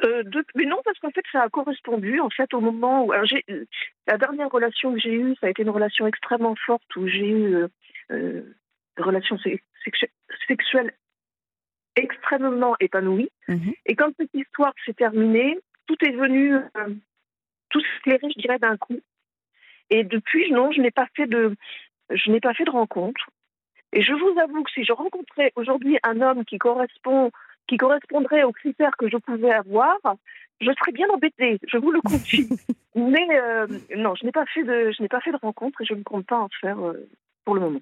Euh, 0.04 0.24
mais 0.56 0.66
non, 0.66 0.82
parce 0.84 1.00
qu'en 1.00 1.12
fait, 1.12 1.24
ça 1.32 1.44
a 1.44 1.50
correspondu 1.50 2.20
en 2.20 2.30
fait 2.30 2.54
au 2.54 2.60
moment 2.60 3.06
où 3.06 3.14
la 3.14 4.18
dernière 4.18 4.50
relation 4.50 4.94
que 4.94 5.00
j'ai 5.00 5.14
eue, 5.14 5.36
ça 5.40 5.48
a 5.48 5.50
été 5.50 5.62
une 5.62 5.70
relation 5.70 6.06
extrêmement 6.06 6.56
forte 6.66 6.96
où 6.96 7.08
j'ai 7.08 7.30
eu 7.30 7.66
une 8.10 8.56
relation 8.98 9.38
sexuelle 10.48 10.94
extrêmement 11.96 12.76
épanouie. 12.80 13.30
Mmh 13.48 13.72
Et 13.86 13.96
quand 13.96 14.12
cette 14.20 14.34
histoire 14.34 14.74
s'est 14.86 14.94
terminée, 14.94 15.58
tout 15.88 15.98
est 16.06 16.12
venu, 16.12 16.56
tout 17.70 17.82
s'éclairer, 17.82 18.30
je 18.36 18.42
dirais, 18.42 18.60
d'un 18.60 18.78
coup. 18.78 19.00
Et 19.90 20.04
depuis, 20.04 20.52
non, 20.52 20.72
je 20.72 20.82
n'ai 20.82 20.92
pas 20.92 21.08
fait 21.16 21.28
de, 21.28 21.56
je 22.10 22.32
n'ai 22.32 22.40
pas 22.40 22.54
fait 22.54 22.66
de 22.66 22.72
rencontre. 22.72 23.30
Et 23.94 24.02
je 24.02 24.14
vous 24.14 24.40
avoue 24.40 24.64
que 24.64 24.72
si 24.72 24.84
je 24.84 24.92
rencontrais 24.92 25.52
aujourd'hui 25.56 25.98
un 26.04 26.22
homme 26.22 26.44
qui 26.44 26.58
correspond, 26.58 27.32
qui 27.68 27.78
correspondrait 27.78 28.44
aux 28.44 28.52
critères 28.52 28.96
que 28.98 29.10
je 29.10 29.18
pouvais 29.18 29.52
avoir, 29.52 29.98
je 30.62 30.72
serais 30.80 30.92
bien 30.92 31.08
embêtée. 31.10 31.60
Je 31.68 31.78
vous 31.78 31.92
le 31.92 32.02
confie. 32.02 32.48
Mais 32.96 33.28
euh, 33.32 33.68
non, 33.98 34.16
je 34.16 34.26
n'ai 34.26 34.32
pas 34.32 34.46
fait 34.46 34.64
de, 34.64 34.92
je 34.96 35.02
n'ai 35.02 35.10
pas 35.10 35.20
fait 35.22 35.32
de 35.32 35.38
rencontre 35.42 35.82
et 35.82 35.86
je 35.86 35.94
ne 35.94 36.04
compte 36.04 36.26
pas 36.26 36.40
en 36.40 36.50
faire 36.62 36.80
euh, 36.80 37.08
pour 37.44 37.56
le 37.56 37.62
moment. 37.62 37.82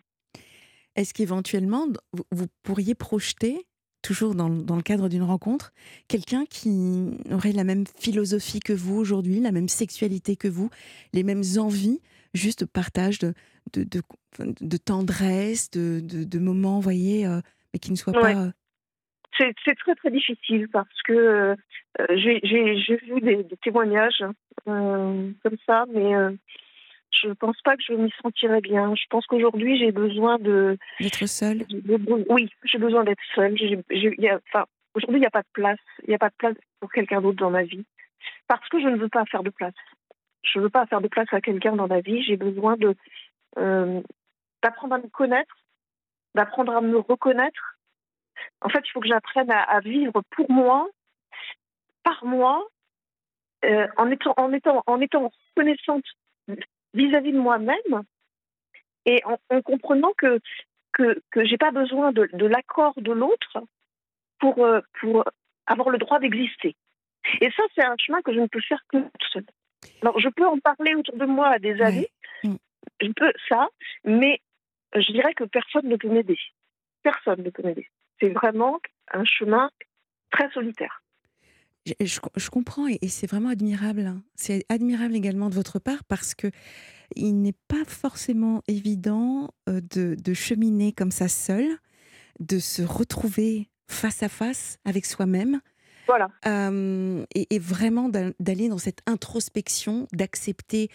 Est-ce 0.96 1.14
qu'éventuellement 1.14 1.88
vous 2.32 2.46
pourriez 2.64 2.96
projeter 2.96 3.66
toujours 4.02 4.36
dans, 4.36 4.50
dans, 4.50 4.76
le 4.76 4.82
cadre 4.82 5.08
d'une 5.08 5.24
rencontre, 5.24 5.72
quelqu'un 6.10 6.46
qui 6.46 7.18
aurait 7.32 7.54
la 7.54 7.64
même 7.64 7.86
philosophie 7.98 8.60
que 8.60 8.74
vous 8.74 8.98
aujourd'hui, 8.98 9.40
la 9.40 9.54
même 9.54 9.70
sexualité 9.70 10.36
que 10.36 10.50
vous, 10.50 10.70
les 11.14 11.24
mêmes 11.24 11.44
envies, 11.58 12.02
juste 12.34 12.66
partage 12.66 13.18
de, 13.18 13.34
de, 13.72 13.86
de, 14.40 14.78
tendresse, 14.78 15.72
de, 15.72 16.02
de, 16.02 16.40
moments, 16.40 16.82
voyez, 16.82 17.26
euh, 17.26 17.40
mais 17.74 17.80
qui 17.80 17.92
ne 17.92 17.96
soient 17.96 18.14
pas... 18.14 18.52
Euh, 19.42 19.52
c'est 19.66 19.76
très 19.76 19.96
très 19.96 20.12
difficile 20.12 20.68
parce 20.70 21.02
que 21.04 21.14
euh, 21.14 21.56
j'ai 22.16 22.98
vu 23.04 23.22
des, 23.22 23.46
témoignages 23.62 24.24
comme 24.66 25.58
ça, 25.66 25.86
mais 25.92 26.14
Je 27.22 27.28
ne 27.28 27.34
pense 27.34 27.62
pas 27.64 27.76
que 27.78 27.84
je 27.88 27.94
m'y 27.94 28.12
sentirais 28.22 28.62
bien. 28.62 28.96
Je 28.96 29.06
pense 29.10 29.26
qu'aujourd'hui, 29.28 29.78
j'ai 29.78 29.92
besoin 29.92 30.40
de. 30.40 30.78
D'être 31.00 31.26
seule 31.28 31.64
Oui, 32.30 32.50
j'ai 32.64 32.80
besoin 32.80 33.04
d'être 33.04 33.24
seule. 33.36 33.56
Enfin, 34.48 34.66
aujourd'hui, 34.96 35.20
il 35.20 35.26
n'y 35.26 35.26
a 35.26 35.32
pas 35.32 35.42
de 35.42 35.54
place. 35.54 35.80
Il 36.04 36.10
n'y 36.10 36.16
a 36.16 36.20
pas 36.20 36.30
de 36.30 36.36
place 36.38 36.56
pour 36.80 36.92
quelqu'un 36.92 37.22
d'autre 37.22 37.38
dans 37.38 37.52
ma 37.52 37.64
vie. 37.64 37.86
Parce 38.48 38.68
que 38.70 38.80
je 38.80 38.88
ne 38.88 38.98
veux 38.98 39.10
pas 39.10 39.26
faire 39.26 39.44
de 39.44 39.50
place. 39.50 39.74
Je 40.44 40.60
ne 40.60 40.64
veux 40.64 40.70
pas 40.70 40.86
faire 40.86 41.02
de 41.02 41.08
place 41.08 41.32
à 41.32 41.42
quelqu'un 41.42 41.76
dans 41.76 41.88
ma 41.88 42.02
vie. 42.02 42.24
J'ai 42.24 42.38
besoin 42.38 42.78
de 42.78 42.96
euh, 43.58 44.02
d'apprendre 44.62 44.96
à 44.96 44.98
me 44.98 45.08
connaître, 45.08 45.56
d'apprendre 46.36 46.76
à 46.76 46.82
me 46.82 46.98
reconnaître. 46.98 47.73
En 48.62 48.70
fait, 48.70 48.82
il 48.86 48.92
faut 48.92 49.00
que 49.00 49.08
j'apprenne 49.08 49.52
à, 49.52 49.80
vivre 49.80 50.22
pour 50.32 50.50
moi, 50.52 50.88
par 52.04 52.24
moi, 52.26 52.66
euh, 53.66 53.88
en, 53.98 54.10
étant, 54.12 54.34
en, 54.38 54.52
étant, 54.52 54.84
en 54.88 55.02
étant 55.02 55.32
reconnaissante 55.50 56.06
vis-à-vis 56.94 57.32
de 57.32 57.40
moi-même 57.40 58.04
et 59.06 59.22
en, 59.26 59.62
comprenant 59.62 60.14
que 60.18 60.40
que, 60.94 61.20
que 61.32 61.44
j'ai 61.44 61.58
pas 61.58 61.72
besoin 61.72 62.12
de, 62.12 62.30
de 62.34 62.46
l'accord 62.46 62.94
de 62.98 63.12
l'autre 63.12 63.64
pour, 64.40 64.64
euh, 64.64 64.80
pour 65.00 65.26
avoir 65.66 65.90
le 65.90 65.98
droit 65.98 66.20
d'exister. 66.20 66.76
Et 67.42 67.50
ça, 67.52 67.64
c'est 67.74 67.84
un 67.84 67.96
chemin 67.98 68.22
que 68.22 68.34
je 68.34 68.40
ne 68.40 68.48
peux 68.48 68.62
faire 68.62 68.84
que 68.90 68.98
tout 68.98 69.30
seul. 69.32 69.46
Alors, 70.02 70.20
je 70.20 70.30
peux 70.30 70.46
en 70.46 70.60
parler 70.60 70.96
autour 70.96 71.18
de 71.18 71.26
moi 71.26 71.48
à 71.48 71.60
des 71.60 71.82
amis, 71.82 72.08
mm. 72.44 72.56
je 73.02 73.12
peux 73.16 73.34
ça, 73.50 73.68
mais 74.04 74.40
je 74.96 75.12
dirais 75.12 75.34
que 75.34 75.46
personne 75.46 75.88
ne 75.88 75.96
peut 75.96 76.10
m'aider. 76.10 76.38
Personne 77.02 77.42
ne 77.42 77.50
peut 77.50 77.64
m'aider. 77.64 77.88
C'est 78.20 78.30
vraiment 78.30 78.80
un 79.14 79.26
chemin 79.26 79.70
très 80.32 80.50
solitaire. 80.52 81.02
Je, 82.00 82.50
comprends 82.50 82.88
et, 82.88 83.08
c'est 83.10 83.30
vraiment 83.30 83.50
admirable. 83.50 84.06
Hein. 84.06 84.24
C'est 84.36 84.66
admirable 84.70 85.16
également 85.16 85.50
de 85.50 85.56
votre 85.56 85.80
part 85.80 86.04
parce 86.06 86.34
que 86.34 86.48
il 87.16 87.42
n'est 87.42 87.56
pas 87.68 87.84
forcément 87.86 88.64
évident 88.68 89.54
euh, 89.70 89.82
de, 89.82 90.34
cheminer 90.34 90.94
comme 90.94 91.12
ça 91.12 91.28
seul, 91.28 91.66
de 92.40 92.58
se 92.60 92.82
retrouver 92.82 93.70
face 93.88 94.24
à 94.24 94.30
face 94.30 94.80
avec 94.86 95.06
soi-même. 95.06 95.60
Voilà. 96.08 96.30
Euh, 96.48 97.26
et, 97.36 97.60
vraiment 97.60 98.10
d'aller 98.10 98.70
dans 98.70 98.78
cette 98.78 99.02
introspection, 99.06 100.08
d'accepter 100.14 100.90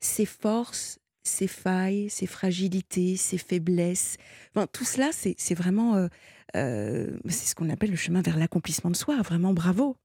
ses 0.00 0.26
forces, 0.26 0.98
ses 1.22 1.48
failles, 1.48 2.08
ses 2.08 2.26
fragilités, 2.26 3.16
ses 3.16 3.38
faiblesses. 3.38 4.16
Enfin, 4.54 4.66
tout 4.72 4.84
cela, 4.84 5.10
c'est 5.12 5.54
vraiment, 5.54 5.96
euh, 5.96 6.08
c'est 6.54 7.46
ce 7.46 7.54
qu'on 7.54 7.70
appelle 7.70 7.90
le 7.90 7.96
chemin 7.96 8.22
vers 8.22 8.36
l'accomplissement 8.36 8.90
de 8.90 8.96
soi. 8.96 9.16
Vraiment, 9.22 9.52
bravo. 9.52 9.96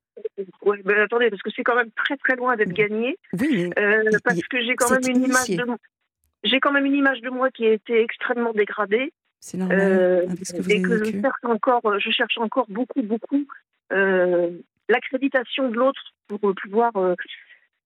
Oui, 0.65 0.77
mais 0.85 0.93
attendez, 0.95 1.29
parce 1.29 1.41
que 1.41 1.49
c'est 1.55 1.63
quand 1.63 1.75
même 1.75 1.91
très 1.91 2.17
très 2.17 2.35
loin 2.35 2.55
d'être 2.55 2.73
gagné. 2.73 3.17
Oui, 3.33 3.69
euh, 3.77 4.03
parce 4.23 4.41
que 4.43 4.61
j'ai 4.61 4.75
quand 4.75 4.91
même 4.91 5.01
une 5.07 5.23
image 5.23 5.49
de 5.49 5.65
j'ai 6.43 6.59
quand 6.59 6.71
même 6.71 6.85
une 6.85 6.95
image 6.95 7.21
de 7.21 7.29
moi 7.29 7.49
qui 7.51 7.65
a 7.65 7.71
été 7.71 8.01
extrêmement 8.01 8.53
dégradée. 8.53 9.13
C'est 9.39 9.57
normal. 9.57 9.79
Euh, 9.79 10.25
avec 10.27 10.45
ce 10.45 10.53
que 10.53 10.61
vous 10.61 10.71
et 10.71 10.81
que 10.81 11.03
je 11.03 11.11
cherche 11.11 11.43
encore, 11.43 11.99
je 11.99 12.11
cherche 12.11 12.37
encore 12.37 12.65
beaucoup 12.69 13.01
beaucoup 13.01 13.45
euh, 13.91 14.51
l'accréditation 14.89 15.69
de 15.69 15.75
l'autre 15.75 16.13
pour 16.27 16.39
pouvoir 16.39 16.91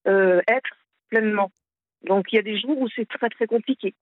être 0.06 0.70
pleinement. 1.10 1.52
Donc 2.06 2.32
il 2.32 2.36
y 2.36 2.40
a 2.40 2.44
des 2.44 2.60
jours 2.60 2.80
où 2.80 2.88
c'est 2.96 3.08
très 3.08 3.30
très 3.30 3.48
compliqué. 3.48 3.94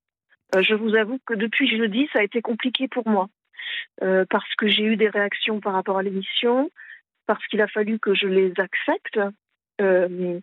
je 0.57 0.73
vous 0.73 0.95
avoue 0.95 1.19
que 1.25 1.33
depuis 1.33 1.67
jeudi, 1.69 2.07
ça 2.13 2.19
a 2.19 2.23
été 2.23 2.41
compliqué 2.41 2.87
pour 2.87 3.07
moi 3.07 3.29
parce 3.99 4.55
que 4.57 4.67
j'ai 4.67 4.83
eu 4.83 4.97
des 4.97 5.09
réactions 5.09 5.59
par 5.59 5.73
rapport 5.73 5.97
à 5.97 6.03
l'émission 6.03 6.69
parce 7.25 7.45
qu'il 7.47 7.61
a 7.61 7.67
fallu 7.67 7.99
que 7.99 8.13
je 8.13 8.27
les 8.27 8.53
accepte. 8.57 9.19
Euh, 9.81 10.39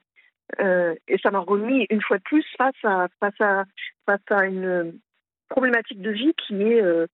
euh, 0.60 0.94
et 1.08 1.18
ça 1.18 1.30
m'a 1.30 1.38
remis 1.38 1.86
une 1.88 2.02
fois 2.02 2.18
de 2.18 2.22
plus 2.22 2.44
face 2.58 2.74
à, 2.82 3.08
face 3.20 3.40
à, 3.40 3.64
face 4.06 4.20
à 4.30 4.44
une 4.44 4.98
problématique 5.48 6.00
de 6.00 6.10
vie 6.10 6.34
qui 6.34 6.62
est, 6.62 6.82
euh, 6.82 7.06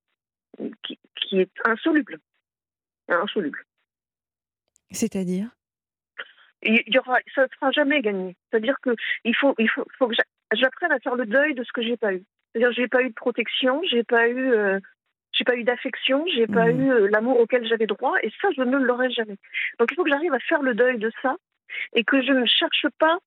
qui, 0.83 0.99
qui, 1.15 1.41
est 1.41 1.53
insoluble. 1.65 2.19
Insoluble. 3.09 3.65
C'est-à-dire? 4.91 5.51
Il 6.63 6.83
y 6.89 6.99
aura, 6.99 7.19
ça 7.35 7.43
ne 7.43 7.49
sera 7.49 7.71
jamais 7.71 8.01
gagné. 8.01 8.37
C'est-à-dire 8.51 8.77
qu'il 8.83 9.37
faut, 9.37 9.55
il 9.59 9.71
faut, 9.71 9.87
faut 9.97 10.09
que 10.09 10.17
j'apprenne 10.53 10.91
à 10.91 10.99
faire 10.99 11.15
le 11.15 11.27
deuil 11.27 11.55
de 11.55 11.63
ce 11.63 11.73
que 11.73 11.83
j'ai 11.83 11.97
pas 11.97 12.13
eu. 12.13 12.25
C'est-à-dire 12.53 12.73
j'ai 12.73 12.89
pas 12.89 13.03
eu 13.03 13.11
de 13.11 13.15
protection, 13.15 13.81
j'ai 13.89 14.03
pas 14.03 14.29
eu 14.29 14.81
j'ai 15.39 15.45
pas 15.45 15.57
eu 15.57 15.63
d'affection, 15.63 16.25
j'ai 16.27 16.47
pas 16.47 16.67
mmh. 16.67 16.81
eu 16.81 16.91
euh, 16.91 17.09
l'amour 17.11 17.39
auquel 17.39 17.67
j'avais 17.67 17.87
droit, 17.87 18.15
et 18.23 18.31
ça, 18.43 18.49
je 18.57 18.63
ne 18.63 18.77
l'aurai 18.77 19.11
jamais. 19.11 19.37
Donc 19.79 19.89
il 19.93 19.95
faut 19.95 20.03
que 20.03 20.11
j'arrive 20.11 20.35
à 20.35 20.41
faire 20.41 20.63
le 20.63 20.75
deuil 20.75 20.99
de 20.99 21.13
ça, 21.23 21.37
et 21.95 22.03
que 22.03 22.21
je 22.23 22.33
ne 22.33 22.45
cherche 22.45 22.87
pas 22.99 23.19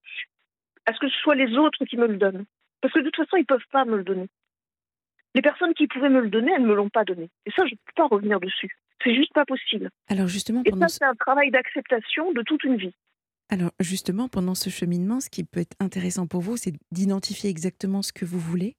à 0.86 0.94
ce 0.94 1.00
que 1.00 1.08
ce 1.08 1.18
soit 1.20 1.36
les 1.36 1.58
autres 1.58 1.86
qui 1.86 1.96
me 1.96 2.08
le 2.08 2.18
donnent. 2.18 2.46
Parce 2.82 2.94
que 2.94 3.00
de 3.00 3.06
toute 3.06 3.26
façon, 3.26 3.38
ils 3.38 3.42
ne 3.42 3.46
peuvent 3.46 3.68
pas 3.72 3.86
me 3.86 3.98
le 3.98 4.04
donner. 4.04 4.28
Les 5.36 5.42
personnes 5.42 5.74
qui 5.74 5.88
pouvaient 5.88 6.10
me 6.10 6.20
le 6.20 6.30
donner, 6.30 6.52
elles 6.54 6.64
ne 6.64 6.68
me 6.68 6.76
l'ont 6.76 6.90
pas 6.90 7.06
donné. 7.06 7.30
Et 7.46 7.52
ça, 7.52 7.66
je 7.66 7.72
ne 7.72 7.78
peux 7.86 7.94
pas 7.96 8.08
revenir 8.08 8.40
dessus. 8.40 8.76
C'est 9.04 9.16
juste 9.16 9.34
pas 9.34 9.46
possible. 9.46 9.90
Alors 10.10 10.28
justement, 10.28 10.62
et 10.66 10.72
ça, 10.72 10.88
c'est 10.88 11.06
un 11.06 11.16
travail 11.16 11.52
d'acceptation 11.52 12.32
de 12.34 12.42
toute 12.42 12.64
une 12.64 12.76
vie. 12.76 12.94
Alors 13.50 13.72
justement, 13.80 14.28
pendant 14.28 14.56
ce 14.56 14.70
cheminement, 14.70 15.20
ce 15.20 15.30
qui 15.30 15.44
peut 15.44 15.60
être 15.60 15.76
intéressant 15.80 16.28
pour 16.28 16.42
vous, 16.42 16.58
c'est 16.58 16.74
d'identifier 16.92 17.50
exactement 17.50 18.02
ce 18.02 18.14
que 18.14 18.26
vous 18.26 18.40
voulez 18.40 18.76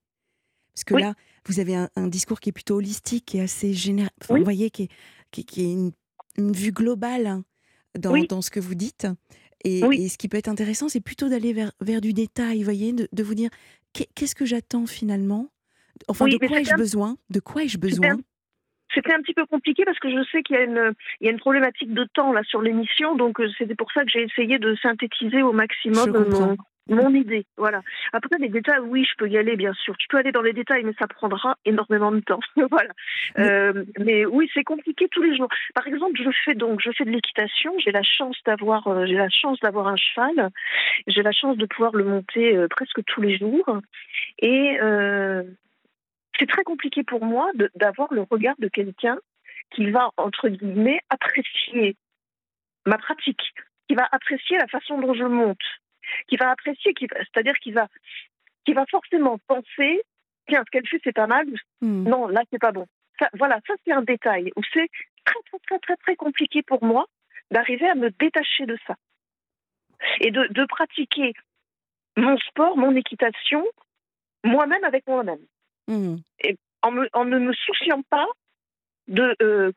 parce 0.75 0.85
que 0.85 0.95
là, 0.95 1.15
vous 1.47 1.61
avez 1.61 1.75
un, 1.75 2.07
discours 2.07 2.41
qui 2.41 2.49
est 2.49 2.53
plutôt 2.53 2.77
holistique 2.77 3.35
et 3.35 3.41
assez 3.41 3.73
général. 3.73 4.11
Vous 4.29 4.43
voyez, 4.45 4.71
qui 4.71 4.85
est, 4.85 5.43
qui, 5.45 5.61
est 5.61 5.73
une, 5.73 6.53
vue 6.53 6.73
globale 6.73 7.27
hein, 7.27 7.45
dans, 7.99 8.17
dans, 8.25 8.43
ce 8.43 8.51
que 8.51 8.61
vous 8.61 8.75
dites. 8.75 9.07
Et, 9.65 9.81
ce 10.09 10.17
qui 10.17 10.29
peut 10.29 10.39
être 10.39 10.49
intéressant, 10.49 10.89
c'est 10.89 11.01
plutôt 11.01 11.29
d'aller 11.29 11.53
vers, 11.53 11.73
vers 11.81 12.01
du 12.01 12.13
détail, 12.13 12.59
vous 12.59 12.65
voyez, 12.65 12.93
de, 12.93 13.23
vous 13.23 13.35
dire 13.35 13.51
qu'est-ce 13.93 14.35
que 14.35 14.45
j'attends 14.45 14.87
finalement? 14.87 15.51
Enfin, 16.09 16.27
de 16.27 16.39
quoi 16.39 16.61
ai-je 16.61 16.75
besoin? 16.75 17.17
De 17.31 17.41
quoi 17.41 17.65
ai-je 17.65 17.79
besoin? 17.79 18.17
C'était 18.95 19.15
un 19.15 19.23
petit 19.23 19.35
peu 19.35 19.47
compliqué 19.47 19.85
parce 19.85 19.99
que 19.99 20.11
je 20.11 20.23
sais 20.31 20.43
qu'il 20.43 20.57
y, 20.57 20.59
a 20.59 20.65
une, 20.65 20.93
il 21.21 21.25
y 21.25 21.29
a 21.29 21.33
une 21.33 21.39
problématique 21.39 21.95
de 21.95 22.05
temps 22.13 22.33
là 22.33 22.43
sur 22.45 22.61
l'émission, 22.61 23.15
donc 23.17 23.41
euh, 23.41 23.49
c'était 23.57 23.75
pour 23.75 23.91
ça 23.93 24.05
que 24.05 24.11
j'ai 24.11 24.23
essayé 24.23 24.59
de 24.59 24.75
synthétiser 24.83 25.43
au 25.43 25.53
maximum 25.53 26.11
mon 26.11 26.57
idée, 26.89 27.47
voilà. 27.57 27.83
Après, 28.13 28.37
les 28.39 28.49
détails, 28.49 28.81
oui, 28.81 29.05
je 29.05 29.17
peux 29.17 29.29
y 29.29 29.39
aller, 29.39 29.57
bien 29.57 29.73
sûr. 29.75 29.97
Tu 29.97 30.09
peux 30.09 30.19
aller 30.19 30.33
dans 30.33 30.43
les 30.43 30.53
détails, 30.53 30.85
mais 30.85 30.95
ça 30.99 31.07
prendra 31.07 31.57
énormément 31.65 32.13
de 32.13 32.21
temps. 32.21 32.41
voilà. 32.71 32.91
Euh, 33.39 33.85
mais 33.99 34.27
oui, 34.27 34.51
c'est 34.55 34.65
compliqué 34.65 35.09
tous 35.09 35.23
les 35.23 35.37
jours. 35.37 35.49
Par 35.75 35.87
exemple, 35.87 36.21
je 36.23 36.31
fais 36.45 36.55
donc, 36.55 36.81
je 36.83 36.91
fais 36.91 37.05
de 37.05 37.11
l'équitation. 37.11 37.73
J'ai 37.79 37.93
la 37.93 38.03
chance 38.03 38.37
d'avoir, 38.45 38.87
euh, 38.89 39.07
j'ai 39.07 39.17
la 39.17 39.31
chance 39.31 39.59
d'avoir 39.61 39.89
un 39.89 39.97
cheval. 39.97 40.51
J'ai 41.07 41.23
la 41.23 41.33
chance 41.33 41.57
de 41.57 41.67
pouvoir 41.67 41.93
le 41.95 42.05
monter 42.05 42.57
euh, 42.57 42.69
presque 42.69 43.05
tous 43.05 43.21
les 43.21 43.39
jours. 43.39 43.79
Et 44.39 44.79
c'est 46.39 46.49
très 46.49 46.65
compliqué 46.65 47.05
pour 47.05 47.25
moi 47.25 47.51
d'avoir 47.75 48.13
le 48.13 48.23
regard 48.23 48.55
de 48.59 48.69
quelqu'un 48.69 49.19
qui 49.71 49.91
va, 49.91 50.11
entre 50.17 50.49
guillemets, 50.49 51.01
apprécier 51.09 51.97
ma 52.87 52.99
pratique, 52.99 53.55
qui 53.89 53.95
va 53.95 54.09
apprécier 54.11 54.59
la 54.59 54.67
façon 54.67 54.99
dont 55.01 55.15
je 55.15 55.25
monte 55.25 55.59
qui 56.29 56.37
va 56.37 56.51
apprécier, 56.51 56.95
c'est-à-dire 56.99 57.55
qu'il 57.59 57.75
va, 57.75 57.89
qui 58.65 58.73
va 58.73 58.85
forcément 58.91 59.39
penser, 59.47 60.03
tiens, 60.49 60.63
ce 60.65 60.71
qu'elle 60.71 60.87
fait, 60.87 61.01
c'est 61.05 61.13
pas 61.13 61.27
mal, 61.27 61.47
hmm. 61.81 62.09
non, 62.09 62.29
là, 62.29 62.43
c'est 62.51 62.59
pas 62.59 62.73
bon. 62.73 62.87
voilà, 63.35 63.61
ça, 63.67 63.75
c'est 63.85 63.93
un 63.93 64.03
détail 64.03 64.51
où 64.57 64.63
c'est 64.73 64.89
très, 65.25 65.41
très, 65.47 65.59
très, 65.67 65.79
très, 65.79 65.97
très 65.97 66.17
compliqué 66.17 66.63
pour 66.63 66.85
moi 66.85 67.07
d'arriver 67.51 67.89
à 67.89 67.95
me 67.95 68.11
détacher 68.11 68.67
de 68.67 68.77
ça 68.87 68.97
et 70.21 70.31
de, 70.31 70.67
pratiquer 70.67 71.33
mon 72.17 72.37
sport, 72.39 72.77
mon 72.77 72.97
équitation, 72.97 73.65
moi-même 74.45 74.85
avec 74.85 75.07
moi-même. 75.07 75.45
Hmm. 75.89 76.17
Et 76.41 76.57
en, 76.83 76.97
en, 77.13 77.25
ne 77.25 77.39
me 77.39 77.53
souciant 77.53 78.03
pas 78.11 78.27
de 79.09 79.37
euh, 79.43 79.73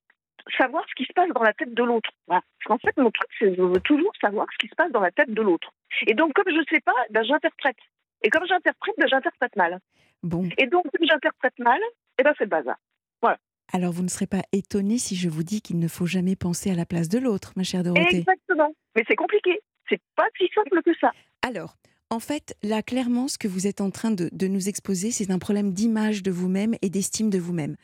savoir 0.57 0.85
ce 0.89 0.95
qui 0.95 1.05
se 1.05 1.13
passe 1.13 1.29
dans 1.29 1.43
la 1.43 1.53
tête 1.53 1.73
de 1.73 1.83
l'autre. 1.83 2.09
Parce 2.27 2.43
qu'en 2.65 2.77
fait, 2.77 2.95
mon 2.97 3.11
truc, 3.11 3.29
c'est 3.39 3.55
je 3.55 3.79
toujours 3.79 4.11
savoir 4.21 4.47
ce 4.51 4.57
qui 4.57 4.67
se 4.67 4.75
passe 4.75 4.91
dans 4.91 5.01
la 5.01 5.11
tête 5.11 5.33
de 5.33 5.41
l'autre. 5.41 5.71
Et 6.07 6.13
donc, 6.13 6.33
comme 6.33 6.47
je 6.47 6.59
ne 6.59 6.65
sais 6.69 6.81
pas, 6.81 6.93
ben, 7.09 7.23
j'interprète. 7.23 7.77
Et 8.21 8.29
comme 8.29 8.45
j'interprète, 8.47 8.95
ben, 8.97 9.07
j'interprète 9.07 9.55
mal. 9.55 9.79
Bon. 10.23 10.47
Et 10.57 10.67
donc, 10.67 10.83
comme 10.83 11.07
j'interprète 11.07 11.57
mal, 11.59 11.79
et 11.79 12.21
eh 12.21 12.23
ben, 12.23 12.33
c'est 12.37 12.45
le 12.45 12.49
bazar. 12.49 12.77
Voilà. 13.21 13.37
Alors, 13.73 13.91
vous 13.91 14.03
ne 14.03 14.07
serez 14.07 14.27
pas 14.27 14.43
étonné 14.51 14.97
si 14.97 15.15
je 15.15 15.29
vous 15.29 15.43
dis 15.43 15.61
qu'il 15.61 15.79
ne 15.79 15.87
faut 15.87 16.05
jamais 16.05 16.35
penser 16.35 16.71
à 16.71 16.75
la 16.75 16.85
place 16.85 17.09
de 17.09 17.19
l'autre, 17.19 17.53
ma 17.55 17.63
chère 17.63 17.83
Dorothée. 17.83 18.19
Exactement. 18.19 18.73
Mais 18.95 19.03
c'est 19.07 19.15
compliqué. 19.15 19.59
C'est 19.89 20.01
pas 20.15 20.27
si 20.37 20.47
simple 20.53 20.81
que 20.83 20.91
ça. 20.99 21.11
Alors, 21.41 21.75
en 22.09 22.19
fait, 22.19 22.55
là, 22.63 22.81
clairement, 22.81 23.27
ce 23.27 23.37
que 23.37 23.47
vous 23.47 23.67
êtes 23.67 23.81
en 23.81 23.91
train 23.91 24.11
de, 24.11 24.29
de 24.31 24.47
nous 24.47 24.69
exposer, 24.69 25.11
c'est 25.11 25.31
un 25.31 25.39
problème 25.39 25.73
d'image 25.73 26.23
de 26.23 26.31
vous-même 26.31 26.75
et 26.81 26.89
d'estime 26.89 27.29
de 27.29 27.39
vous-même. 27.39 27.75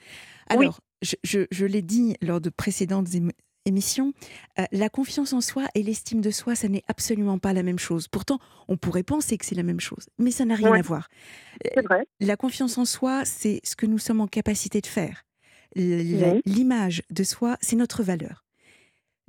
Alors, 0.49 0.79
je, 1.01 1.65
l'ai 1.65 1.81
dit 1.81 2.15
lors 2.21 2.41
de 2.41 2.49
précédentes 2.49 3.15
émissions, 3.65 4.13
euh, 4.59 4.65
la 4.71 4.89
confiance 4.89 5.33
en 5.33 5.41
soi 5.41 5.67
et 5.75 5.83
l'estime 5.83 6.21
de 6.21 6.31
soi, 6.31 6.55
ça 6.55 6.67
n'est 6.67 6.83
absolument 6.87 7.39
pas 7.39 7.53
la 7.53 7.63
même 7.63 7.79
chose. 7.79 8.07
Pourtant, 8.07 8.39
on 8.67 8.77
pourrait 8.77 9.03
penser 9.03 9.37
que 9.37 9.45
c'est 9.45 9.55
la 9.55 9.63
même 9.63 9.79
chose, 9.79 10.09
mais 10.17 10.31
ça 10.31 10.45
n'a 10.45 10.55
rien 10.55 10.73
à 10.73 10.81
voir. 10.81 11.07
Euh, 11.77 11.81
vrai. 11.81 12.07
La 12.19 12.37
confiance 12.37 12.77
en 12.77 12.85
soi, 12.85 13.25
c'est 13.25 13.61
ce 13.63 13.75
que 13.75 13.85
nous 13.85 13.99
sommes 13.99 14.21
en 14.21 14.27
capacité 14.27 14.81
de 14.81 14.87
faire. 14.87 15.25
L'image 15.75 17.03
de 17.09 17.23
soi, 17.23 17.57
c'est 17.61 17.75
notre 17.75 18.03
valeur. 18.03 18.45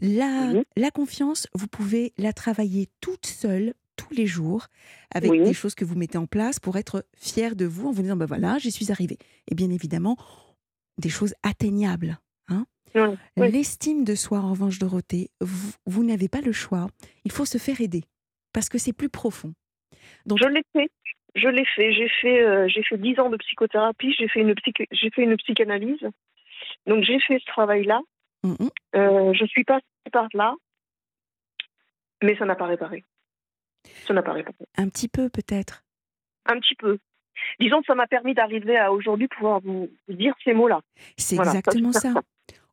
La, 0.01 0.53
la 0.77 0.91
confiance, 0.91 1.47
vous 1.55 1.69
pouvez 1.69 2.12
la 2.19 2.33
travailler 2.33 2.89
toute 3.01 3.27
seule, 3.27 3.75
tous 3.97 4.12
les 4.15 4.27
jours 4.27 4.67
avec 5.15 5.31
des 5.31 5.55
choses 5.55 5.75
que 5.75 5.85
vous 5.85 5.95
mettez 5.95 6.19
en 6.19 6.27
place 6.27 6.59
pour 6.59 6.77
être 6.77 7.05
fier 7.17 7.55
de 7.55 7.67
vous 7.67 7.89
en 7.89 7.93
vous 7.93 8.03
disant 8.03 8.17
ben 8.17 8.27
voilà, 8.27 8.59
j'y 8.59 8.73
suis 8.73 8.91
arrivée. 8.91 9.19
Et 9.49 9.55
bien 9.55 9.71
évidemment, 9.71 10.17
des 10.99 11.11
choses 11.11 11.35
atteignables. 11.43 12.19
Hein 12.49 12.67
L'estime 13.37 14.05
de 14.05 14.15
soi, 14.15 14.39
en 14.39 14.51
revanche, 14.51 14.79
Dorothée, 14.79 15.31
vous, 15.41 15.73
vous 15.87 16.05
n'avez 16.05 16.29
pas 16.29 16.41
le 16.41 16.53
choix. 16.53 16.89
Il 17.25 17.33
faut 17.33 17.45
se 17.45 17.59
faire 17.59 17.81
aider 17.81 18.03
parce 18.53 18.69
que 18.69 18.79
c'est 18.79 18.93
plus 18.93 19.09
profond. 19.09 19.55
Donc, 20.27 20.39
je 20.39 20.49
l'ai 20.49 20.63
fait. 20.73 20.91
Je 21.35 21.49
l'ai 21.49 21.65
fait. 21.65 21.93
J'ai 21.93 22.09
fait, 22.09 22.43
euh, 22.43 22.69
j'ai 22.69 22.83
fait 22.83 22.99
10 22.99 23.19
ans 23.21 23.31
de 23.31 23.37
psychothérapie. 23.39 24.15
J'ai 24.19 24.29
fait 24.29 24.41
une 24.41 24.55
j'ai 24.91 25.11
fait 25.11 25.23
une 25.23 25.37
psychanalyse. 25.37 26.07
Donc 26.87 27.05
j'ai 27.05 27.19
fait 27.21 27.39
ce 27.39 27.47
travail-là. 27.47 28.01
Mmh 28.45 28.69
euh, 28.97 29.33
je 29.33 29.45
suis 29.47 29.65
passée 29.65 29.85
par 30.13 30.27
là, 30.35 30.55
mais 32.23 32.37
ça 32.37 32.45
n'a 32.45 32.57
pas 32.57 32.67
réparé. 32.67 33.05
Ça 34.07 34.13
n'a 34.15 34.23
pas 34.23 34.33
réparé. 34.33 34.57
Un 34.77 34.89
petit 34.89 35.09
peu 35.09 35.31
peut-être. 35.31 35.85
Un 36.47 36.59
petit 36.59 36.75
peu. 36.75 36.99
Disons 37.61 37.81
que 37.81 37.87
ça 37.87 37.95
m'a 37.95 38.07
permis 38.07 38.35
d'arriver 38.35 38.77
à 38.77 38.93
aujourd'hui 38.93 39.29
pouvoir 39.29 39.61
vous, 39.61 39.89
dire 40.09 40.35
ces 40.45 40.55
mots-là. 40.55 40.81
C'est 41.17 41.37
exactement 41.37 41.93
ça. 41.93 42.13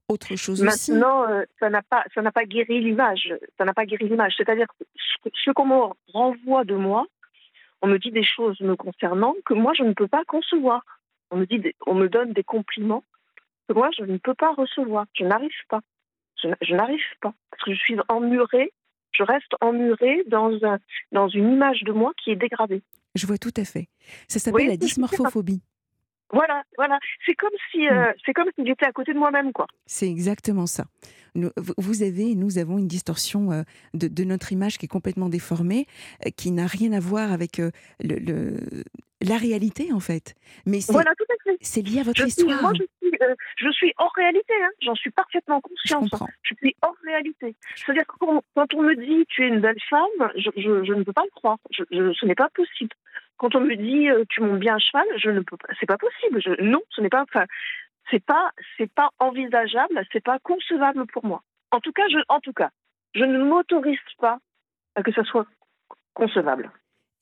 Autre 0.10 0.36
chose 0.36 0.64
aussi. 0.64 0.92
Maintenant, 0.92 1.30
euh, 1.30 1.44
ça 1.60 1.70
n'a 1.70 1.84
pas, 1.84 2.04
ça 2.16 2.22
n'a 2.22 2.32
pas 2.32 2.46
guéri 2.46 2.82
l'image. 2.82 3.34
Ça 3.58 3.66
n'a 3.66 3.74
pas 3.74 3.86
guéri 3.86 4.10
l'image. 4.10 4.34
C'est-à-dire 4.38 4.68
ce, 4.96 5.30
ce 5.46 5.52
qu'on 5.52 5.66
me 5.68 5.94
renvoie 6.12 6.64
de 6.64 6.76
moi, 6.76 7.06
on 7.82 7.88
me 7.88 7.98
dit 7.98 8.12
des 8.12 8.24
choses 8.24 8.60
me 8.60 8.76
concernant 8.76 9.36
que 9.46 9.54
moi 9.54 9.74
je 9.78 9.84
ne 9.84 9.94
peux 9.94 10.08
pas 10.08 10.24
concevoir. 10.26 10.84
On 11.32 11.38
me 11.38 11.46
dit, 11.46 11.62
on 11.86 11.94
me 11.94 12.10
donne 12.10 12.34
des 12.34 12.44
compliments 12.44 13.04
que 13.68 13.74
moi 13.74 13.90
je 13.98 14.04
ne 14.04 14.18
peux 14.18 14.34
pas 14.34 14.54
recevoir. 14.54 15.06
Je 15.14 15.24
n'arrive 15.24 15.50
pas. 15.70 15.82
Je, 16.42 16.74
n'arrive 16.74 17.04
pas 17.22 17.34
parce 17.52 17.64
que 17.64 17.74
je 17.74 17.80
suis 17.80 17.98
emmurée. 18.08 18.74
Je 19.12 19.24
reste 19.24 19.54
emmurée 19.62 20.24
dans 20.28 20.54
un, 20.64 20.80
dans 21.12 21.28
une 21.28 21.52
image 21.52 21.84
de 21.84 21.92
moi 21.92 22.14
qui 22.24 22.32
est 22.32 22.36
dégradée. 22.36 22.82
Je 23.16 23.28
vois 23.28 23.38
tout 23.38 23.54
à 23.58 23.66
fait. 23.66 23.90
Ça 24.28 24.40
s'appelle 24.40 24.68
la 24.68 24.78
dysmorphophobie. 24.78 25.62
Voilà, 26.32 26.64
voilà. 26.78 27.00
C'est 27.26 27.36
comme 27.36 27.50
si, 27.72 27.88
euh, 27.88 28.12
mm. 28.12 28.14
c'est 28.26 28.34
comme 28.34 28.50
si 28.58 28.66
j'étais 28.66 28.86
à 28.86 28.92
côté 28.92 29.14
de 29.14 29.20
moi-même, 29.20 29.52
quoi. 29.52 29.68
C'est 29.86 30.08
exactement 30.08 30.68
ça. 30.68 30.86
Vous 31.78 32.04
avez, 32.04 32.36
nous 32.36 32.58
avons 32.58 32.78
une 32.78 32.88
distorsion 32.88 33.52
euh, 33.52 33.64
de, 33.94 34.24
notre 34.24 34.52
image 34.52 34.78
qui 34.78 34.86
est 34.86 34.90
complètement 34.90 35.30
déformée, 35.30 35.86
euh, 36.26 36.30
qui 36.36 36.52
n'a 36.52 36.68
rien 36.68 36.94
à 36.94 37.00
voir 37.00 37.32
avec 37.32 37.62
le, 38.00 38.58
la 39.22 39.38
réalité, 39.38 39.92
en 39.92 40.00
fait. 40.00 40.36
Mais 40.66 40.82
c'est, 40.82 40.94
voilà, 40.94 41.12
lié 41.78 42.00
à 42.00 42.04
votre 42.04 42.26
histoire. 42.26 42.62
moi, 42.62 42.72
je 42.74 42.84
suis, 42.84 43.18
je 43.58 43.72
suis 43.72 43.94
hors 43.98 44.14
réalité. 44.16 44.54
Hein. 44.62 44.70
J'en 44.82 44.96
suis 44.96 45.12
parfaitement 45.12 45.62
consciente. 45.62 46.10
Je, 46.44 46.54
suis 46.56 46.76
hors 46.82 46.96
réalité. 47.04 47.56
C'est-à-dire 47.76 48.06
que 48.08 48.16
quand, 48.20 48.74
on 48.74 48.82
me 48.82 48.96
dit 48.96 49.26
tu 49.28 49.44
es 49.44 49.48
une 49.48 49.60
belle 49.60 49.80
femme, 49.90 50.32
je, 50.36 50.50
je 50.56 50.94
ne 50.94 51.04
peux 51.04 51.14
pas 51.14 51.24
le 51.24 51.32
croire. 51.32 51.58
ce 51.72 52.26
n'est 52.26 52.36
pas 52.36 52.50
possible. 52.50 52.96
Quand 53.38 53.56
on 53.56 53.62
me 53.62 53.76
dit 53.76 54.10
euh, 54.10 54.26
tu 54.30 54.42
montes 54.42 54.60
bien 54.60 54.76
à 54.76 54.80
cheval, 54.80 55.06
je 55.18 55.30
ne 55.30 55.40
peux 55.40 55.56
pas. 55.56 55.68
C'est 55.80 55.86
pas 55.86 55.98
possible. 55.98 56.42
non, 56.62 56.82
ce 56.90 57.02
n'est 57.02 57.10
pas. 57.10 57.24
Enfin, 57.24 57.46
c'est 58.10 58.24
pas. 58.24 58.52
C'est 58.78 58.92
pas 58.92 59.10
envisageable. 59.20 60.04
C'est 60.12 60.24
pas 60.24 60.40
concevable 60.40 61.06
pour 61.08 61.26
moi. 61.26 61.42
En 61.72 61.80
tout 61.80 61.92
cas, 61.92 62.08
je. 62.10 62.20
En 62.30 62.40
tout 62.40 62.54
cas, 62.54 62.72
je 63.14 63.24
ne 63.24 63.44
m'autorise 63.44 64.00
pas 64.18 64.40
à 64.96 65.04
que 65.04 65.12
ça 65.12 65.24
soit 65.24 65.46
concevable. 66.14 66.72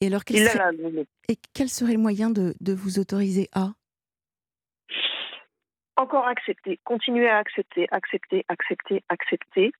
Et 0.01 0.07
alors, 0.07 0.23
quel, 0.23 0.47
serait, 0.47 1.05
et 1.27 1.37
quel 1.53 1.69
serait 1.69 1.93
le 1.93 1.99
moyen 1.99 2.29
de, 2.29 2.53
de 2.61 2.73
vous 2.73 2.99
autoriser 2.99 3.49
à? 3.53 3.69
Encore 5.95 6.27
accepter, 6.27 6.79
continuer 6.83 7.27
à 7.27 7.37
accepter, 7.37 7.87
accepter, 7.89 8.45
accepter, 8.47 9.03
accepter, 9.09 9.71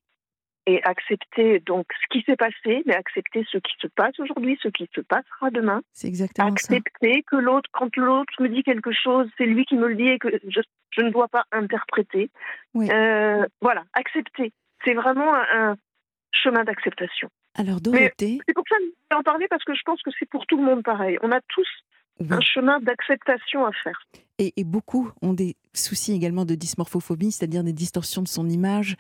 et 0.68 0.84
accepter 0.84 1.60
donc 1.62 1.88
ce 2.02 2.08
qui 2.12 2.24
s'est 2.26 2.36
passé, 2.36 2.84
mais 2.86 2.94
accepter 2.94 3.46
ce 3.50 3.58
qui 3.58 3.74
se 3.82 3.88
passe 3.88 4.20
aujourd'hui, 4.20 4.60
ce 4.62 4.68
qui 4.68 4.88
se 4.94 5.02
passera 5.02 5.50
demain. 5.50 5.82
C'est 5.94 6.08
exactement 6.08 6.50
accepter 6.50 7.24
que 7.24 7.38
l'autre, 7.38 7.70
quand 7.72 7.96
l'autre 7.96 8.34
me 8.42 8.50
dit 8.50 8.64
quelque 8.64 8.92
chose, 8.92 9.28
c'est 9.38 9.46
lui 9.46 9.66
qui 9.66 9.76
me 9.76 9.88
le 9.88 9.96
dit 9.96 10.10
et 10.10 10.20
que 10.20 10.30
je, 10.48 10.62
je 10.92 11.02
ne 11.02 11.10
dois 11.10 11.30
pas 11.30 11.46
interpréter. 11.54 12.30
Euh, 12.76 13.46
voilà, 13.62 13.86
accepter. 13.94 14.52
C'est 14.86 14.94
vraiment 14.94 15.34
un, 15.34 15.78
chemin 16.32 16.64
d'acceptation. 16.66 17.30
Alors 17.56 17.82
Dorothée, 17.82 18.40
c'est 18.46 18.54
pour 18.54 18.66
ça 18.70 18.76
que 18.78 18.84
je 18.84 18.90
vais 19.10 19.20
en 19.20 19.24
parler 19.24 19.48
parce 19.50 19.64
que 19.64 19.74
je 19.74 19.82
pense 19.86 20.02
que 20.04 20.12
c'est 20.20 20.30
pour 20.30 20.46
tout 20.46 20.58
le 20.58 20.64
monde 20.64 20.84
pareil. 20.84 21.18
On 21.24 21.32
a 21.32 21.40
tous 21.48 21.68
un 22.30 22.42
chemin 22.42 22.80
d'acceptation 22.80 23.66
à 23.66 23.72
faire. 23.84 24.00
Et, 24.40 24.64
beaucoup 24.64 25.12
ont 25.22 25.34
des 25.34 25.56
soucis 25.74 26.14
également 26.14 26.46
de 26.46 26.54
dysmorphophobie, 26.54 27.32
c'est-à-dire 27.32 27.64
des 27.64 27.74
distorsions 27.74 28.22
de 28.22 28.28
son 28.28 28.48
image 28.48 28.96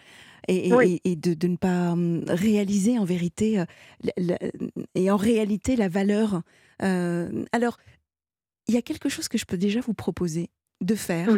et, 0.47 0.69
de, 1.15 1.47
ne 1.47 1.58
pas 1.58 1.91
hum, 1.91 2.23
réaliser 2.27 2.97
en 2.97 3.06
vérité 3.06 3.60
euh, 3.60 4.36
et 4.95 5.12
en 5.12 5.17
réalité 5.17 5.75
la 5.75 5.89
valeur. 5.89 6.41
Euh, 6.82 7.45
alors, 7.51 7.77
il 8.67 8.73
y 8.73 8.77
a 8.77 8.82
quelque 8.82 9.10
chose 9.10 9.27
que 9.27 9.38
je 9.38 9.45
peux 9.45 9.58
déjà 9.58 9.80
vous 9.80 9.93
proposer 9.93 10.49
de 10.82 10.95
faire 10.95 11.30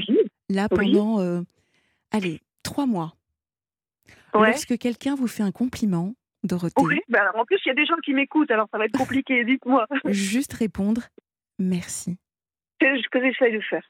là 0.50 0.70
pendant, 0.70 1.20
euh, 1.20 1.42
allez, 2.12 2.42
trois 2.64 2.86
mois. 2.86 3.16
Lorsque 4.34 4.78
quelqu'un 4.78 5.16
vous 5.16 5.28
fait 5.28 5.44
un 5.44 5.52
compliment, 5.52 6.14
Dorothée. 6.44 6.82
Oui, 6.82 7.02
bah 7.10 7.32
en 7.36 7.44
plus, 7.44 7.60
il 7.66 7.68
y 7.68 7.72
a 7.72 7.74
des 7.74 7.86
gens 7.86 7.98
qui 8.04 8.14
m'écoutent, 8.14 8.50
alors 8.50 8.70
ça 8.72 8.78
va 8.78 8.86
être 8.86 8.98
compliqué, 8.98 9.44
dites-moi. 9.44 9.86
Juste 10.06 10.54
répondre 10.54 11.02
merci. 11.60 12.18
C'est 12.82 12.98
ce 12.98 13.10
que 13.10 13.22
j'essaye 13.22 13.54
de 13.54 13.62
faire. 13.62 13.84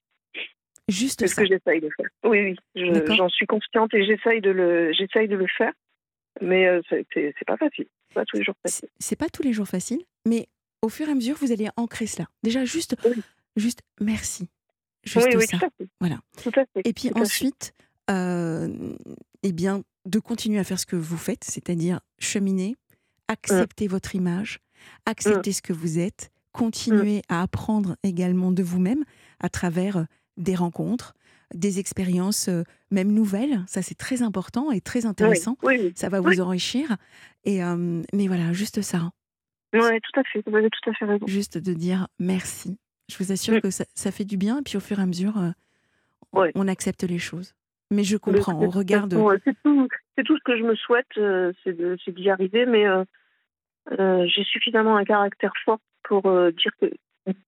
Juste 0.88 1.26
ce 1.28 1.36
que 1.36 1.46
j'essaye 1.46 1.82
de 1.82 1.90
faire. 1.96 2.10
Oui, 2.24 2.58
oui, 2.76 3.16
j'en 3.16 3.30
suis 3.30 3.46
consciente 3.46 3.94
et 3.94 4.04
j'essaye 4.04 4.42
de 4.42 4.50
le, 4.50 4.92
j'essaye 4.92 5.28
de 5.28 5.36
le 5.36 5.46
faire, 5.48 5.74
mais 6.42 6.68
euh, 6.68 6.82
c'est 6.90 7.46
pas 7.46 7.58
facile. 7.58 7.86
C'est 8.10 8.16
pas 8.16 8.26
tous 8.26 8.38
les 8.38 8.44
jours 8.44 8.56
facile. 8.64 8.90
C'est 8.98 9.16
pas 9.16 9.30
tous 9.30 9.44
les 9.44 9.54
jours 9.54 9.68
facile, 9.68 10.02
mais 10.26 10.48
au 10.82 10.90
fur 10.90 11.08
et 11.08 11.12
à 11.12 11.16
mesure, 11.16 11.36
vous 11.40 11.52
allez 11.52 11.70
ancrer 11.78 12.08
cela. 12.08 12.28
Déjà, 12.42 12.66
juste, 12.66 12.96
juste 13.56 13.82
merci. 14.02 14.50
Juste 15.04 15.28
oui, 15.28 15.36
oui, 15.38 15.46
ça. 15.46 15.60
Tout 15.60 15.66
à 15.66 15.70
fait. 15.78 15.88
Voilà. 16.00 16.20
Tout 16.42 16.52
à 16.56 16.66
fait. 16.74 16.82
Et 16.86 16.94
puis 16.94 17.12
ensuite, 17.16 17.74
euh, 18.10 18.68
eh 19.44 19.52
bien, 19.52 19.84
de 20.06 20.20
continuer 20.20 20.60
à 20.60 20.64
faire 20.64 20.80
ce 20.80 20.86
que 20.86 20.96
vous 20.96 21.18
faites, 21.18 21.44
c'est-à-dire 21.44 22.00
cheminer, 22.20 22.76
accepter 23.28 23.88
mmh. 23.88 23.92
votre 23.92 24.16
image, 24.16 24.60
accepter 25.06 25.52
mmh. 25.52 25.54
ce 25.54 25.62
que 25.62 25.74
vous 25.74 26.00
êtes, 26.00 26.32
continuer 26.52 27.22
à 27.30 27.42
apprendre 27.42 27.96
également 28.04 28.52
de 28.52 28.64
vous-même 28.64 29.04
à 29.40 29.50
travers 29.50 29.98
euh, 29.98 30.04
des 30.38 30.56
rencontres, 30.56 31.14
des 31.54 31.80
expériences 31.80 32.48
euh, 32.50 32.64
même 32.92 33.12
nouvelles. 33.12 33.64
Ça, 33.68 33.82
c'est 33.82 33.98
très 33.98 34.22
important 34.22 34.72
et 34.72 34.82
très 34.82 35.06
intéressant. 35.06 35.58
Ça 35.96 36.10
va 36.10 36.22
vous 36.22 36.42
enrichir. 36.42 36.98
Et, 37.44 37.64
euh, 37.64 38.02
mais 38.14 38.28
voilà, 38.28 38.54
juste 38.54 38.82
ça. 38.82 39.12
Oui, 39.74 39.80
tout 39.82 40.20
à 40.20 40.24
fait. 40.24 40.44
Vous 40.48 40.56
avez 40.56 40.70
tout 40.70 40.90
à 40.90 40.94
fait 40.94 41.06
raison. 41.06 41.28
Juste 41.28 41.58
de 41.58 41.74
dire 41.74 42.08
merci. 42.20 42.78
Je 43.10 43.18
vous 43.18 43.32
assure 43.32 43.62
que 43.62 43.70
ça, 43.70 43.86
ça, 43.96 44.12
fait 44.12 44.26
du 44.26 44.38
bien. 44.38 44.60
Et 44.60 44.62
puis 44.62 44.78
au 44.78 44.80
fur 44.80 45.00
et 45.00 45.02
à 45.02 45.06
mesure, 45.06 45.34
on 46.34 46.68
accepte 46.68 47.04
les 47.04 47.20
choses. 47.20 47.54
Mais 47.92 48.04
je 48.04 48.18
comprends, 48.18 48.54
on 48.54 48.70
regarde. 48.70 49.16
C'est 49.44 49.56
tout, 49.64 49.88
tout, 50.26 50.38
ce 50.38 50.44
que 50.44 50.58
je 50.58 50.64
me 50.64 50.76
souhaite, 50.76 51.08
c'est 51.64 52.12
d'y 52.12 52.30
arriver. 52.30 52.66
Mais 52.66 52.86
j'ai 54.28 54.44
suffisamment 54.44 54.96
un 54.96 55.06
caractère 55.06 55.54
fort 55.66 55.80
pour 56.10 56.26
euh, 56.26 56.52
dire 56.52 56.72
que 56.82 56.88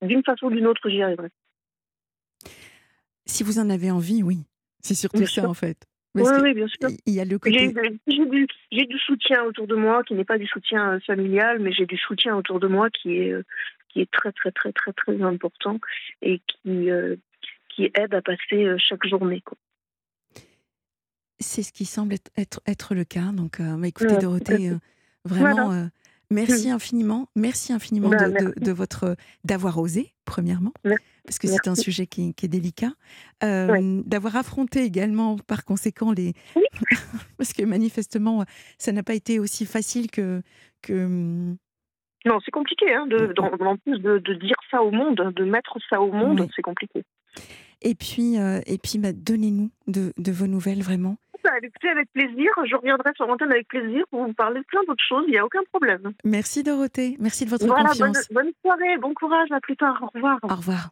d'une 0.03 0.23
façon 0.23 0.45
ou 0.45 0.51
d'une 0.51 0.67
autre, 0.67 0.87
j'y 0.87 1.01
arriverai. 1.01 1.29
Si 3.25 3.43
vous 3.43 3.59
en 3.59 3.69
avez 3.69 3.89
envie, 3.89 4.23
oui. 4.23 4.45
C'est 4.81 4.93
surtout 4.93 5.25
ça, 5.25 5.49
en 5.49 5.53
fait. 5.53 5.85
oui, 6.15 6.23
oui, 6.41 6.53
bien 6.53 6.67
sûr. 6.67 6.89
Il 7.05 7.13
y 7.13 7.19
a 7.19 7.25
le 7.25 7.39
côté... 7.39 7.73
J'ai 8.07 8.85
du, 8.85 8.99
soutien 8.99 9.43
autour 9.43 9.67
de 9.67 9.75
moi, 9.75 10.03
qui 10.03 10.13
n'est 10.13 10.25
pas 10.25 10.37
du 10.37 10.45
soutien 10.45 10.93
euh, 10.93 10.99
familial, 10.99 11.59
mais 11.59 11.71
j'ai 11.73 11.85
du 11.85 11.97
soutien 11.97 12.37
autour 12.37 12.59
de 12.59 12.67
moi 12.67 12.89
qui 12.89 13.17
est, 13.17 13.31
euh, 13.31 13.43
qui 13.89 14.01
est 14.01 14.11
très, 14.11 14.31
très, 14.31 14.51
très, 14.51 14.71
très, 14.71 14.93
très 14.93 15.21
important 15.23 15.79
et 16.21 16.39
qui, 16.39 16.89
qui 17.69 17.85
aide 17.95 18.13
à 18.13 18.21
passer 18.21 18.75
chaque 18.77 19.07
journée. 19.07 19.43
C'est 21.39 21.63
ce 21.63 21.73
qui 21.73 21.85
semble 21.85 22.13
être, 22.13 22.61
être, 22.67 22.93
le 22.93 23.03
cas. 23.03 23.31
Donc, 23.33 23.59
bah, 23.59 23.87
écoutez, 23.87 24.17
Dorothée, 24.17 24.71
vraiment, 25.25 25.89
Merci 26.31 26.69
infiniment, 26.71 27.27
merci 27.35 27.73
infiniment 27.73 28.09
bah, 28.09 28.29
de, 28.29 28.71
votre 28.71 29.15
d'avoir 29.43 29.77
osé 29.77 30.13
premièrement, 30.25 30.73
parce 31.25 31.37
que 31.37 31.47
c'est 31.47 31.67
un 31.67 31.75
sujet 31.75 32.07
qui, 32.07 32.33
est 32.41 32.47
délicat, 32.47 32.93
euh, 33.43 34.01
d'avoir 34.05 34.37
affronté 34.37 34.83
également 34.83 35.37
par 35.37 35.65
conséquent 35.65 36.11
les, 36.11 36.33
parce 37.37 37.53
que 37.53 37.63
manifestement 37.63 38.45
ça 38.77 38.91
n'a 38.91 39.03
pas 39.03 39.13
été 39.13 39.39
aussi 39.39 39.65
facile 39.65 40.09
que 40.09 40.41
que. 40.81 41.53
Non, 42.23 42.39
c'est 42.45 42.51
compliqué, 42.51 42.93
hein, 42.93 43.07
de, 43.07 43.33
en 43.39 43.77
plus 43.77 43.99
de, 43.99 44.33
dire 44.35 44.55
ça 44.69 44.83
au 44.83 44.91
monde, 44.91 45.33
de 45.35 45.43
mettre 45.43 45.77
ça 45.89 46.01
au 46.01 46.11
monde, 46.11 46.47
c'est 46.55 46.61
compliqué. 46.61 47.03
Et 47.81 47.95
puis, 47.95 48.37
euh, 48.37 48.59
et 48.65 48.77
puis, 48.77 48.99
bah, 48.99 49.11
donnez-nous 49.13 49.71
de, 49.87 50.13
de 50.17 50.31
vos 50.31 50.47
nouvelles 50.47 50.83
vraiment. 50.83 51.17
Bah, 51.43 51.51
écoutez, 51.63 51.89
avec 51.89 52.11
plaisir. 52.13 52.51
Je 52.69 52.75
reviendrai 52.75 53.11
sur 53.15 53.25
l'antenne 53.25 53.51
avec 53.51 53.67
plaisir 53.67 54.03
pour 54.11 54.23
vous 54.25 54.33
parler 54.33 54.59
de 54.59 54.65
plein 54.65 54.81
d'autres 54.87 55.03
choses. 55.07 55.23
Il 55.27 55.31
n'y 55.31 55.39
a 55.39 55.45
aucun 55.45 55.63
problème. 55.71 56.13
Merci 56.23 56.61
Dorothée. 56.63 57.17
Merci 57.19 57.45
de 57.45 57.49
votre 57.49 57.67
confiance. 57.67 57.97
Bonne, 57.97 58.43
bonne 58.43 58.51
soirée, 58.61 58.97
bon 58.97 59.13
courage. 59.13 59.51
À 59.51 59.59
plus 59.59 59.75
tard. 59.75 59.99
Au 60.03 60.07
revoir. 60.13 60.39
Au 60.43 60.55
revoir. 60.55 60.89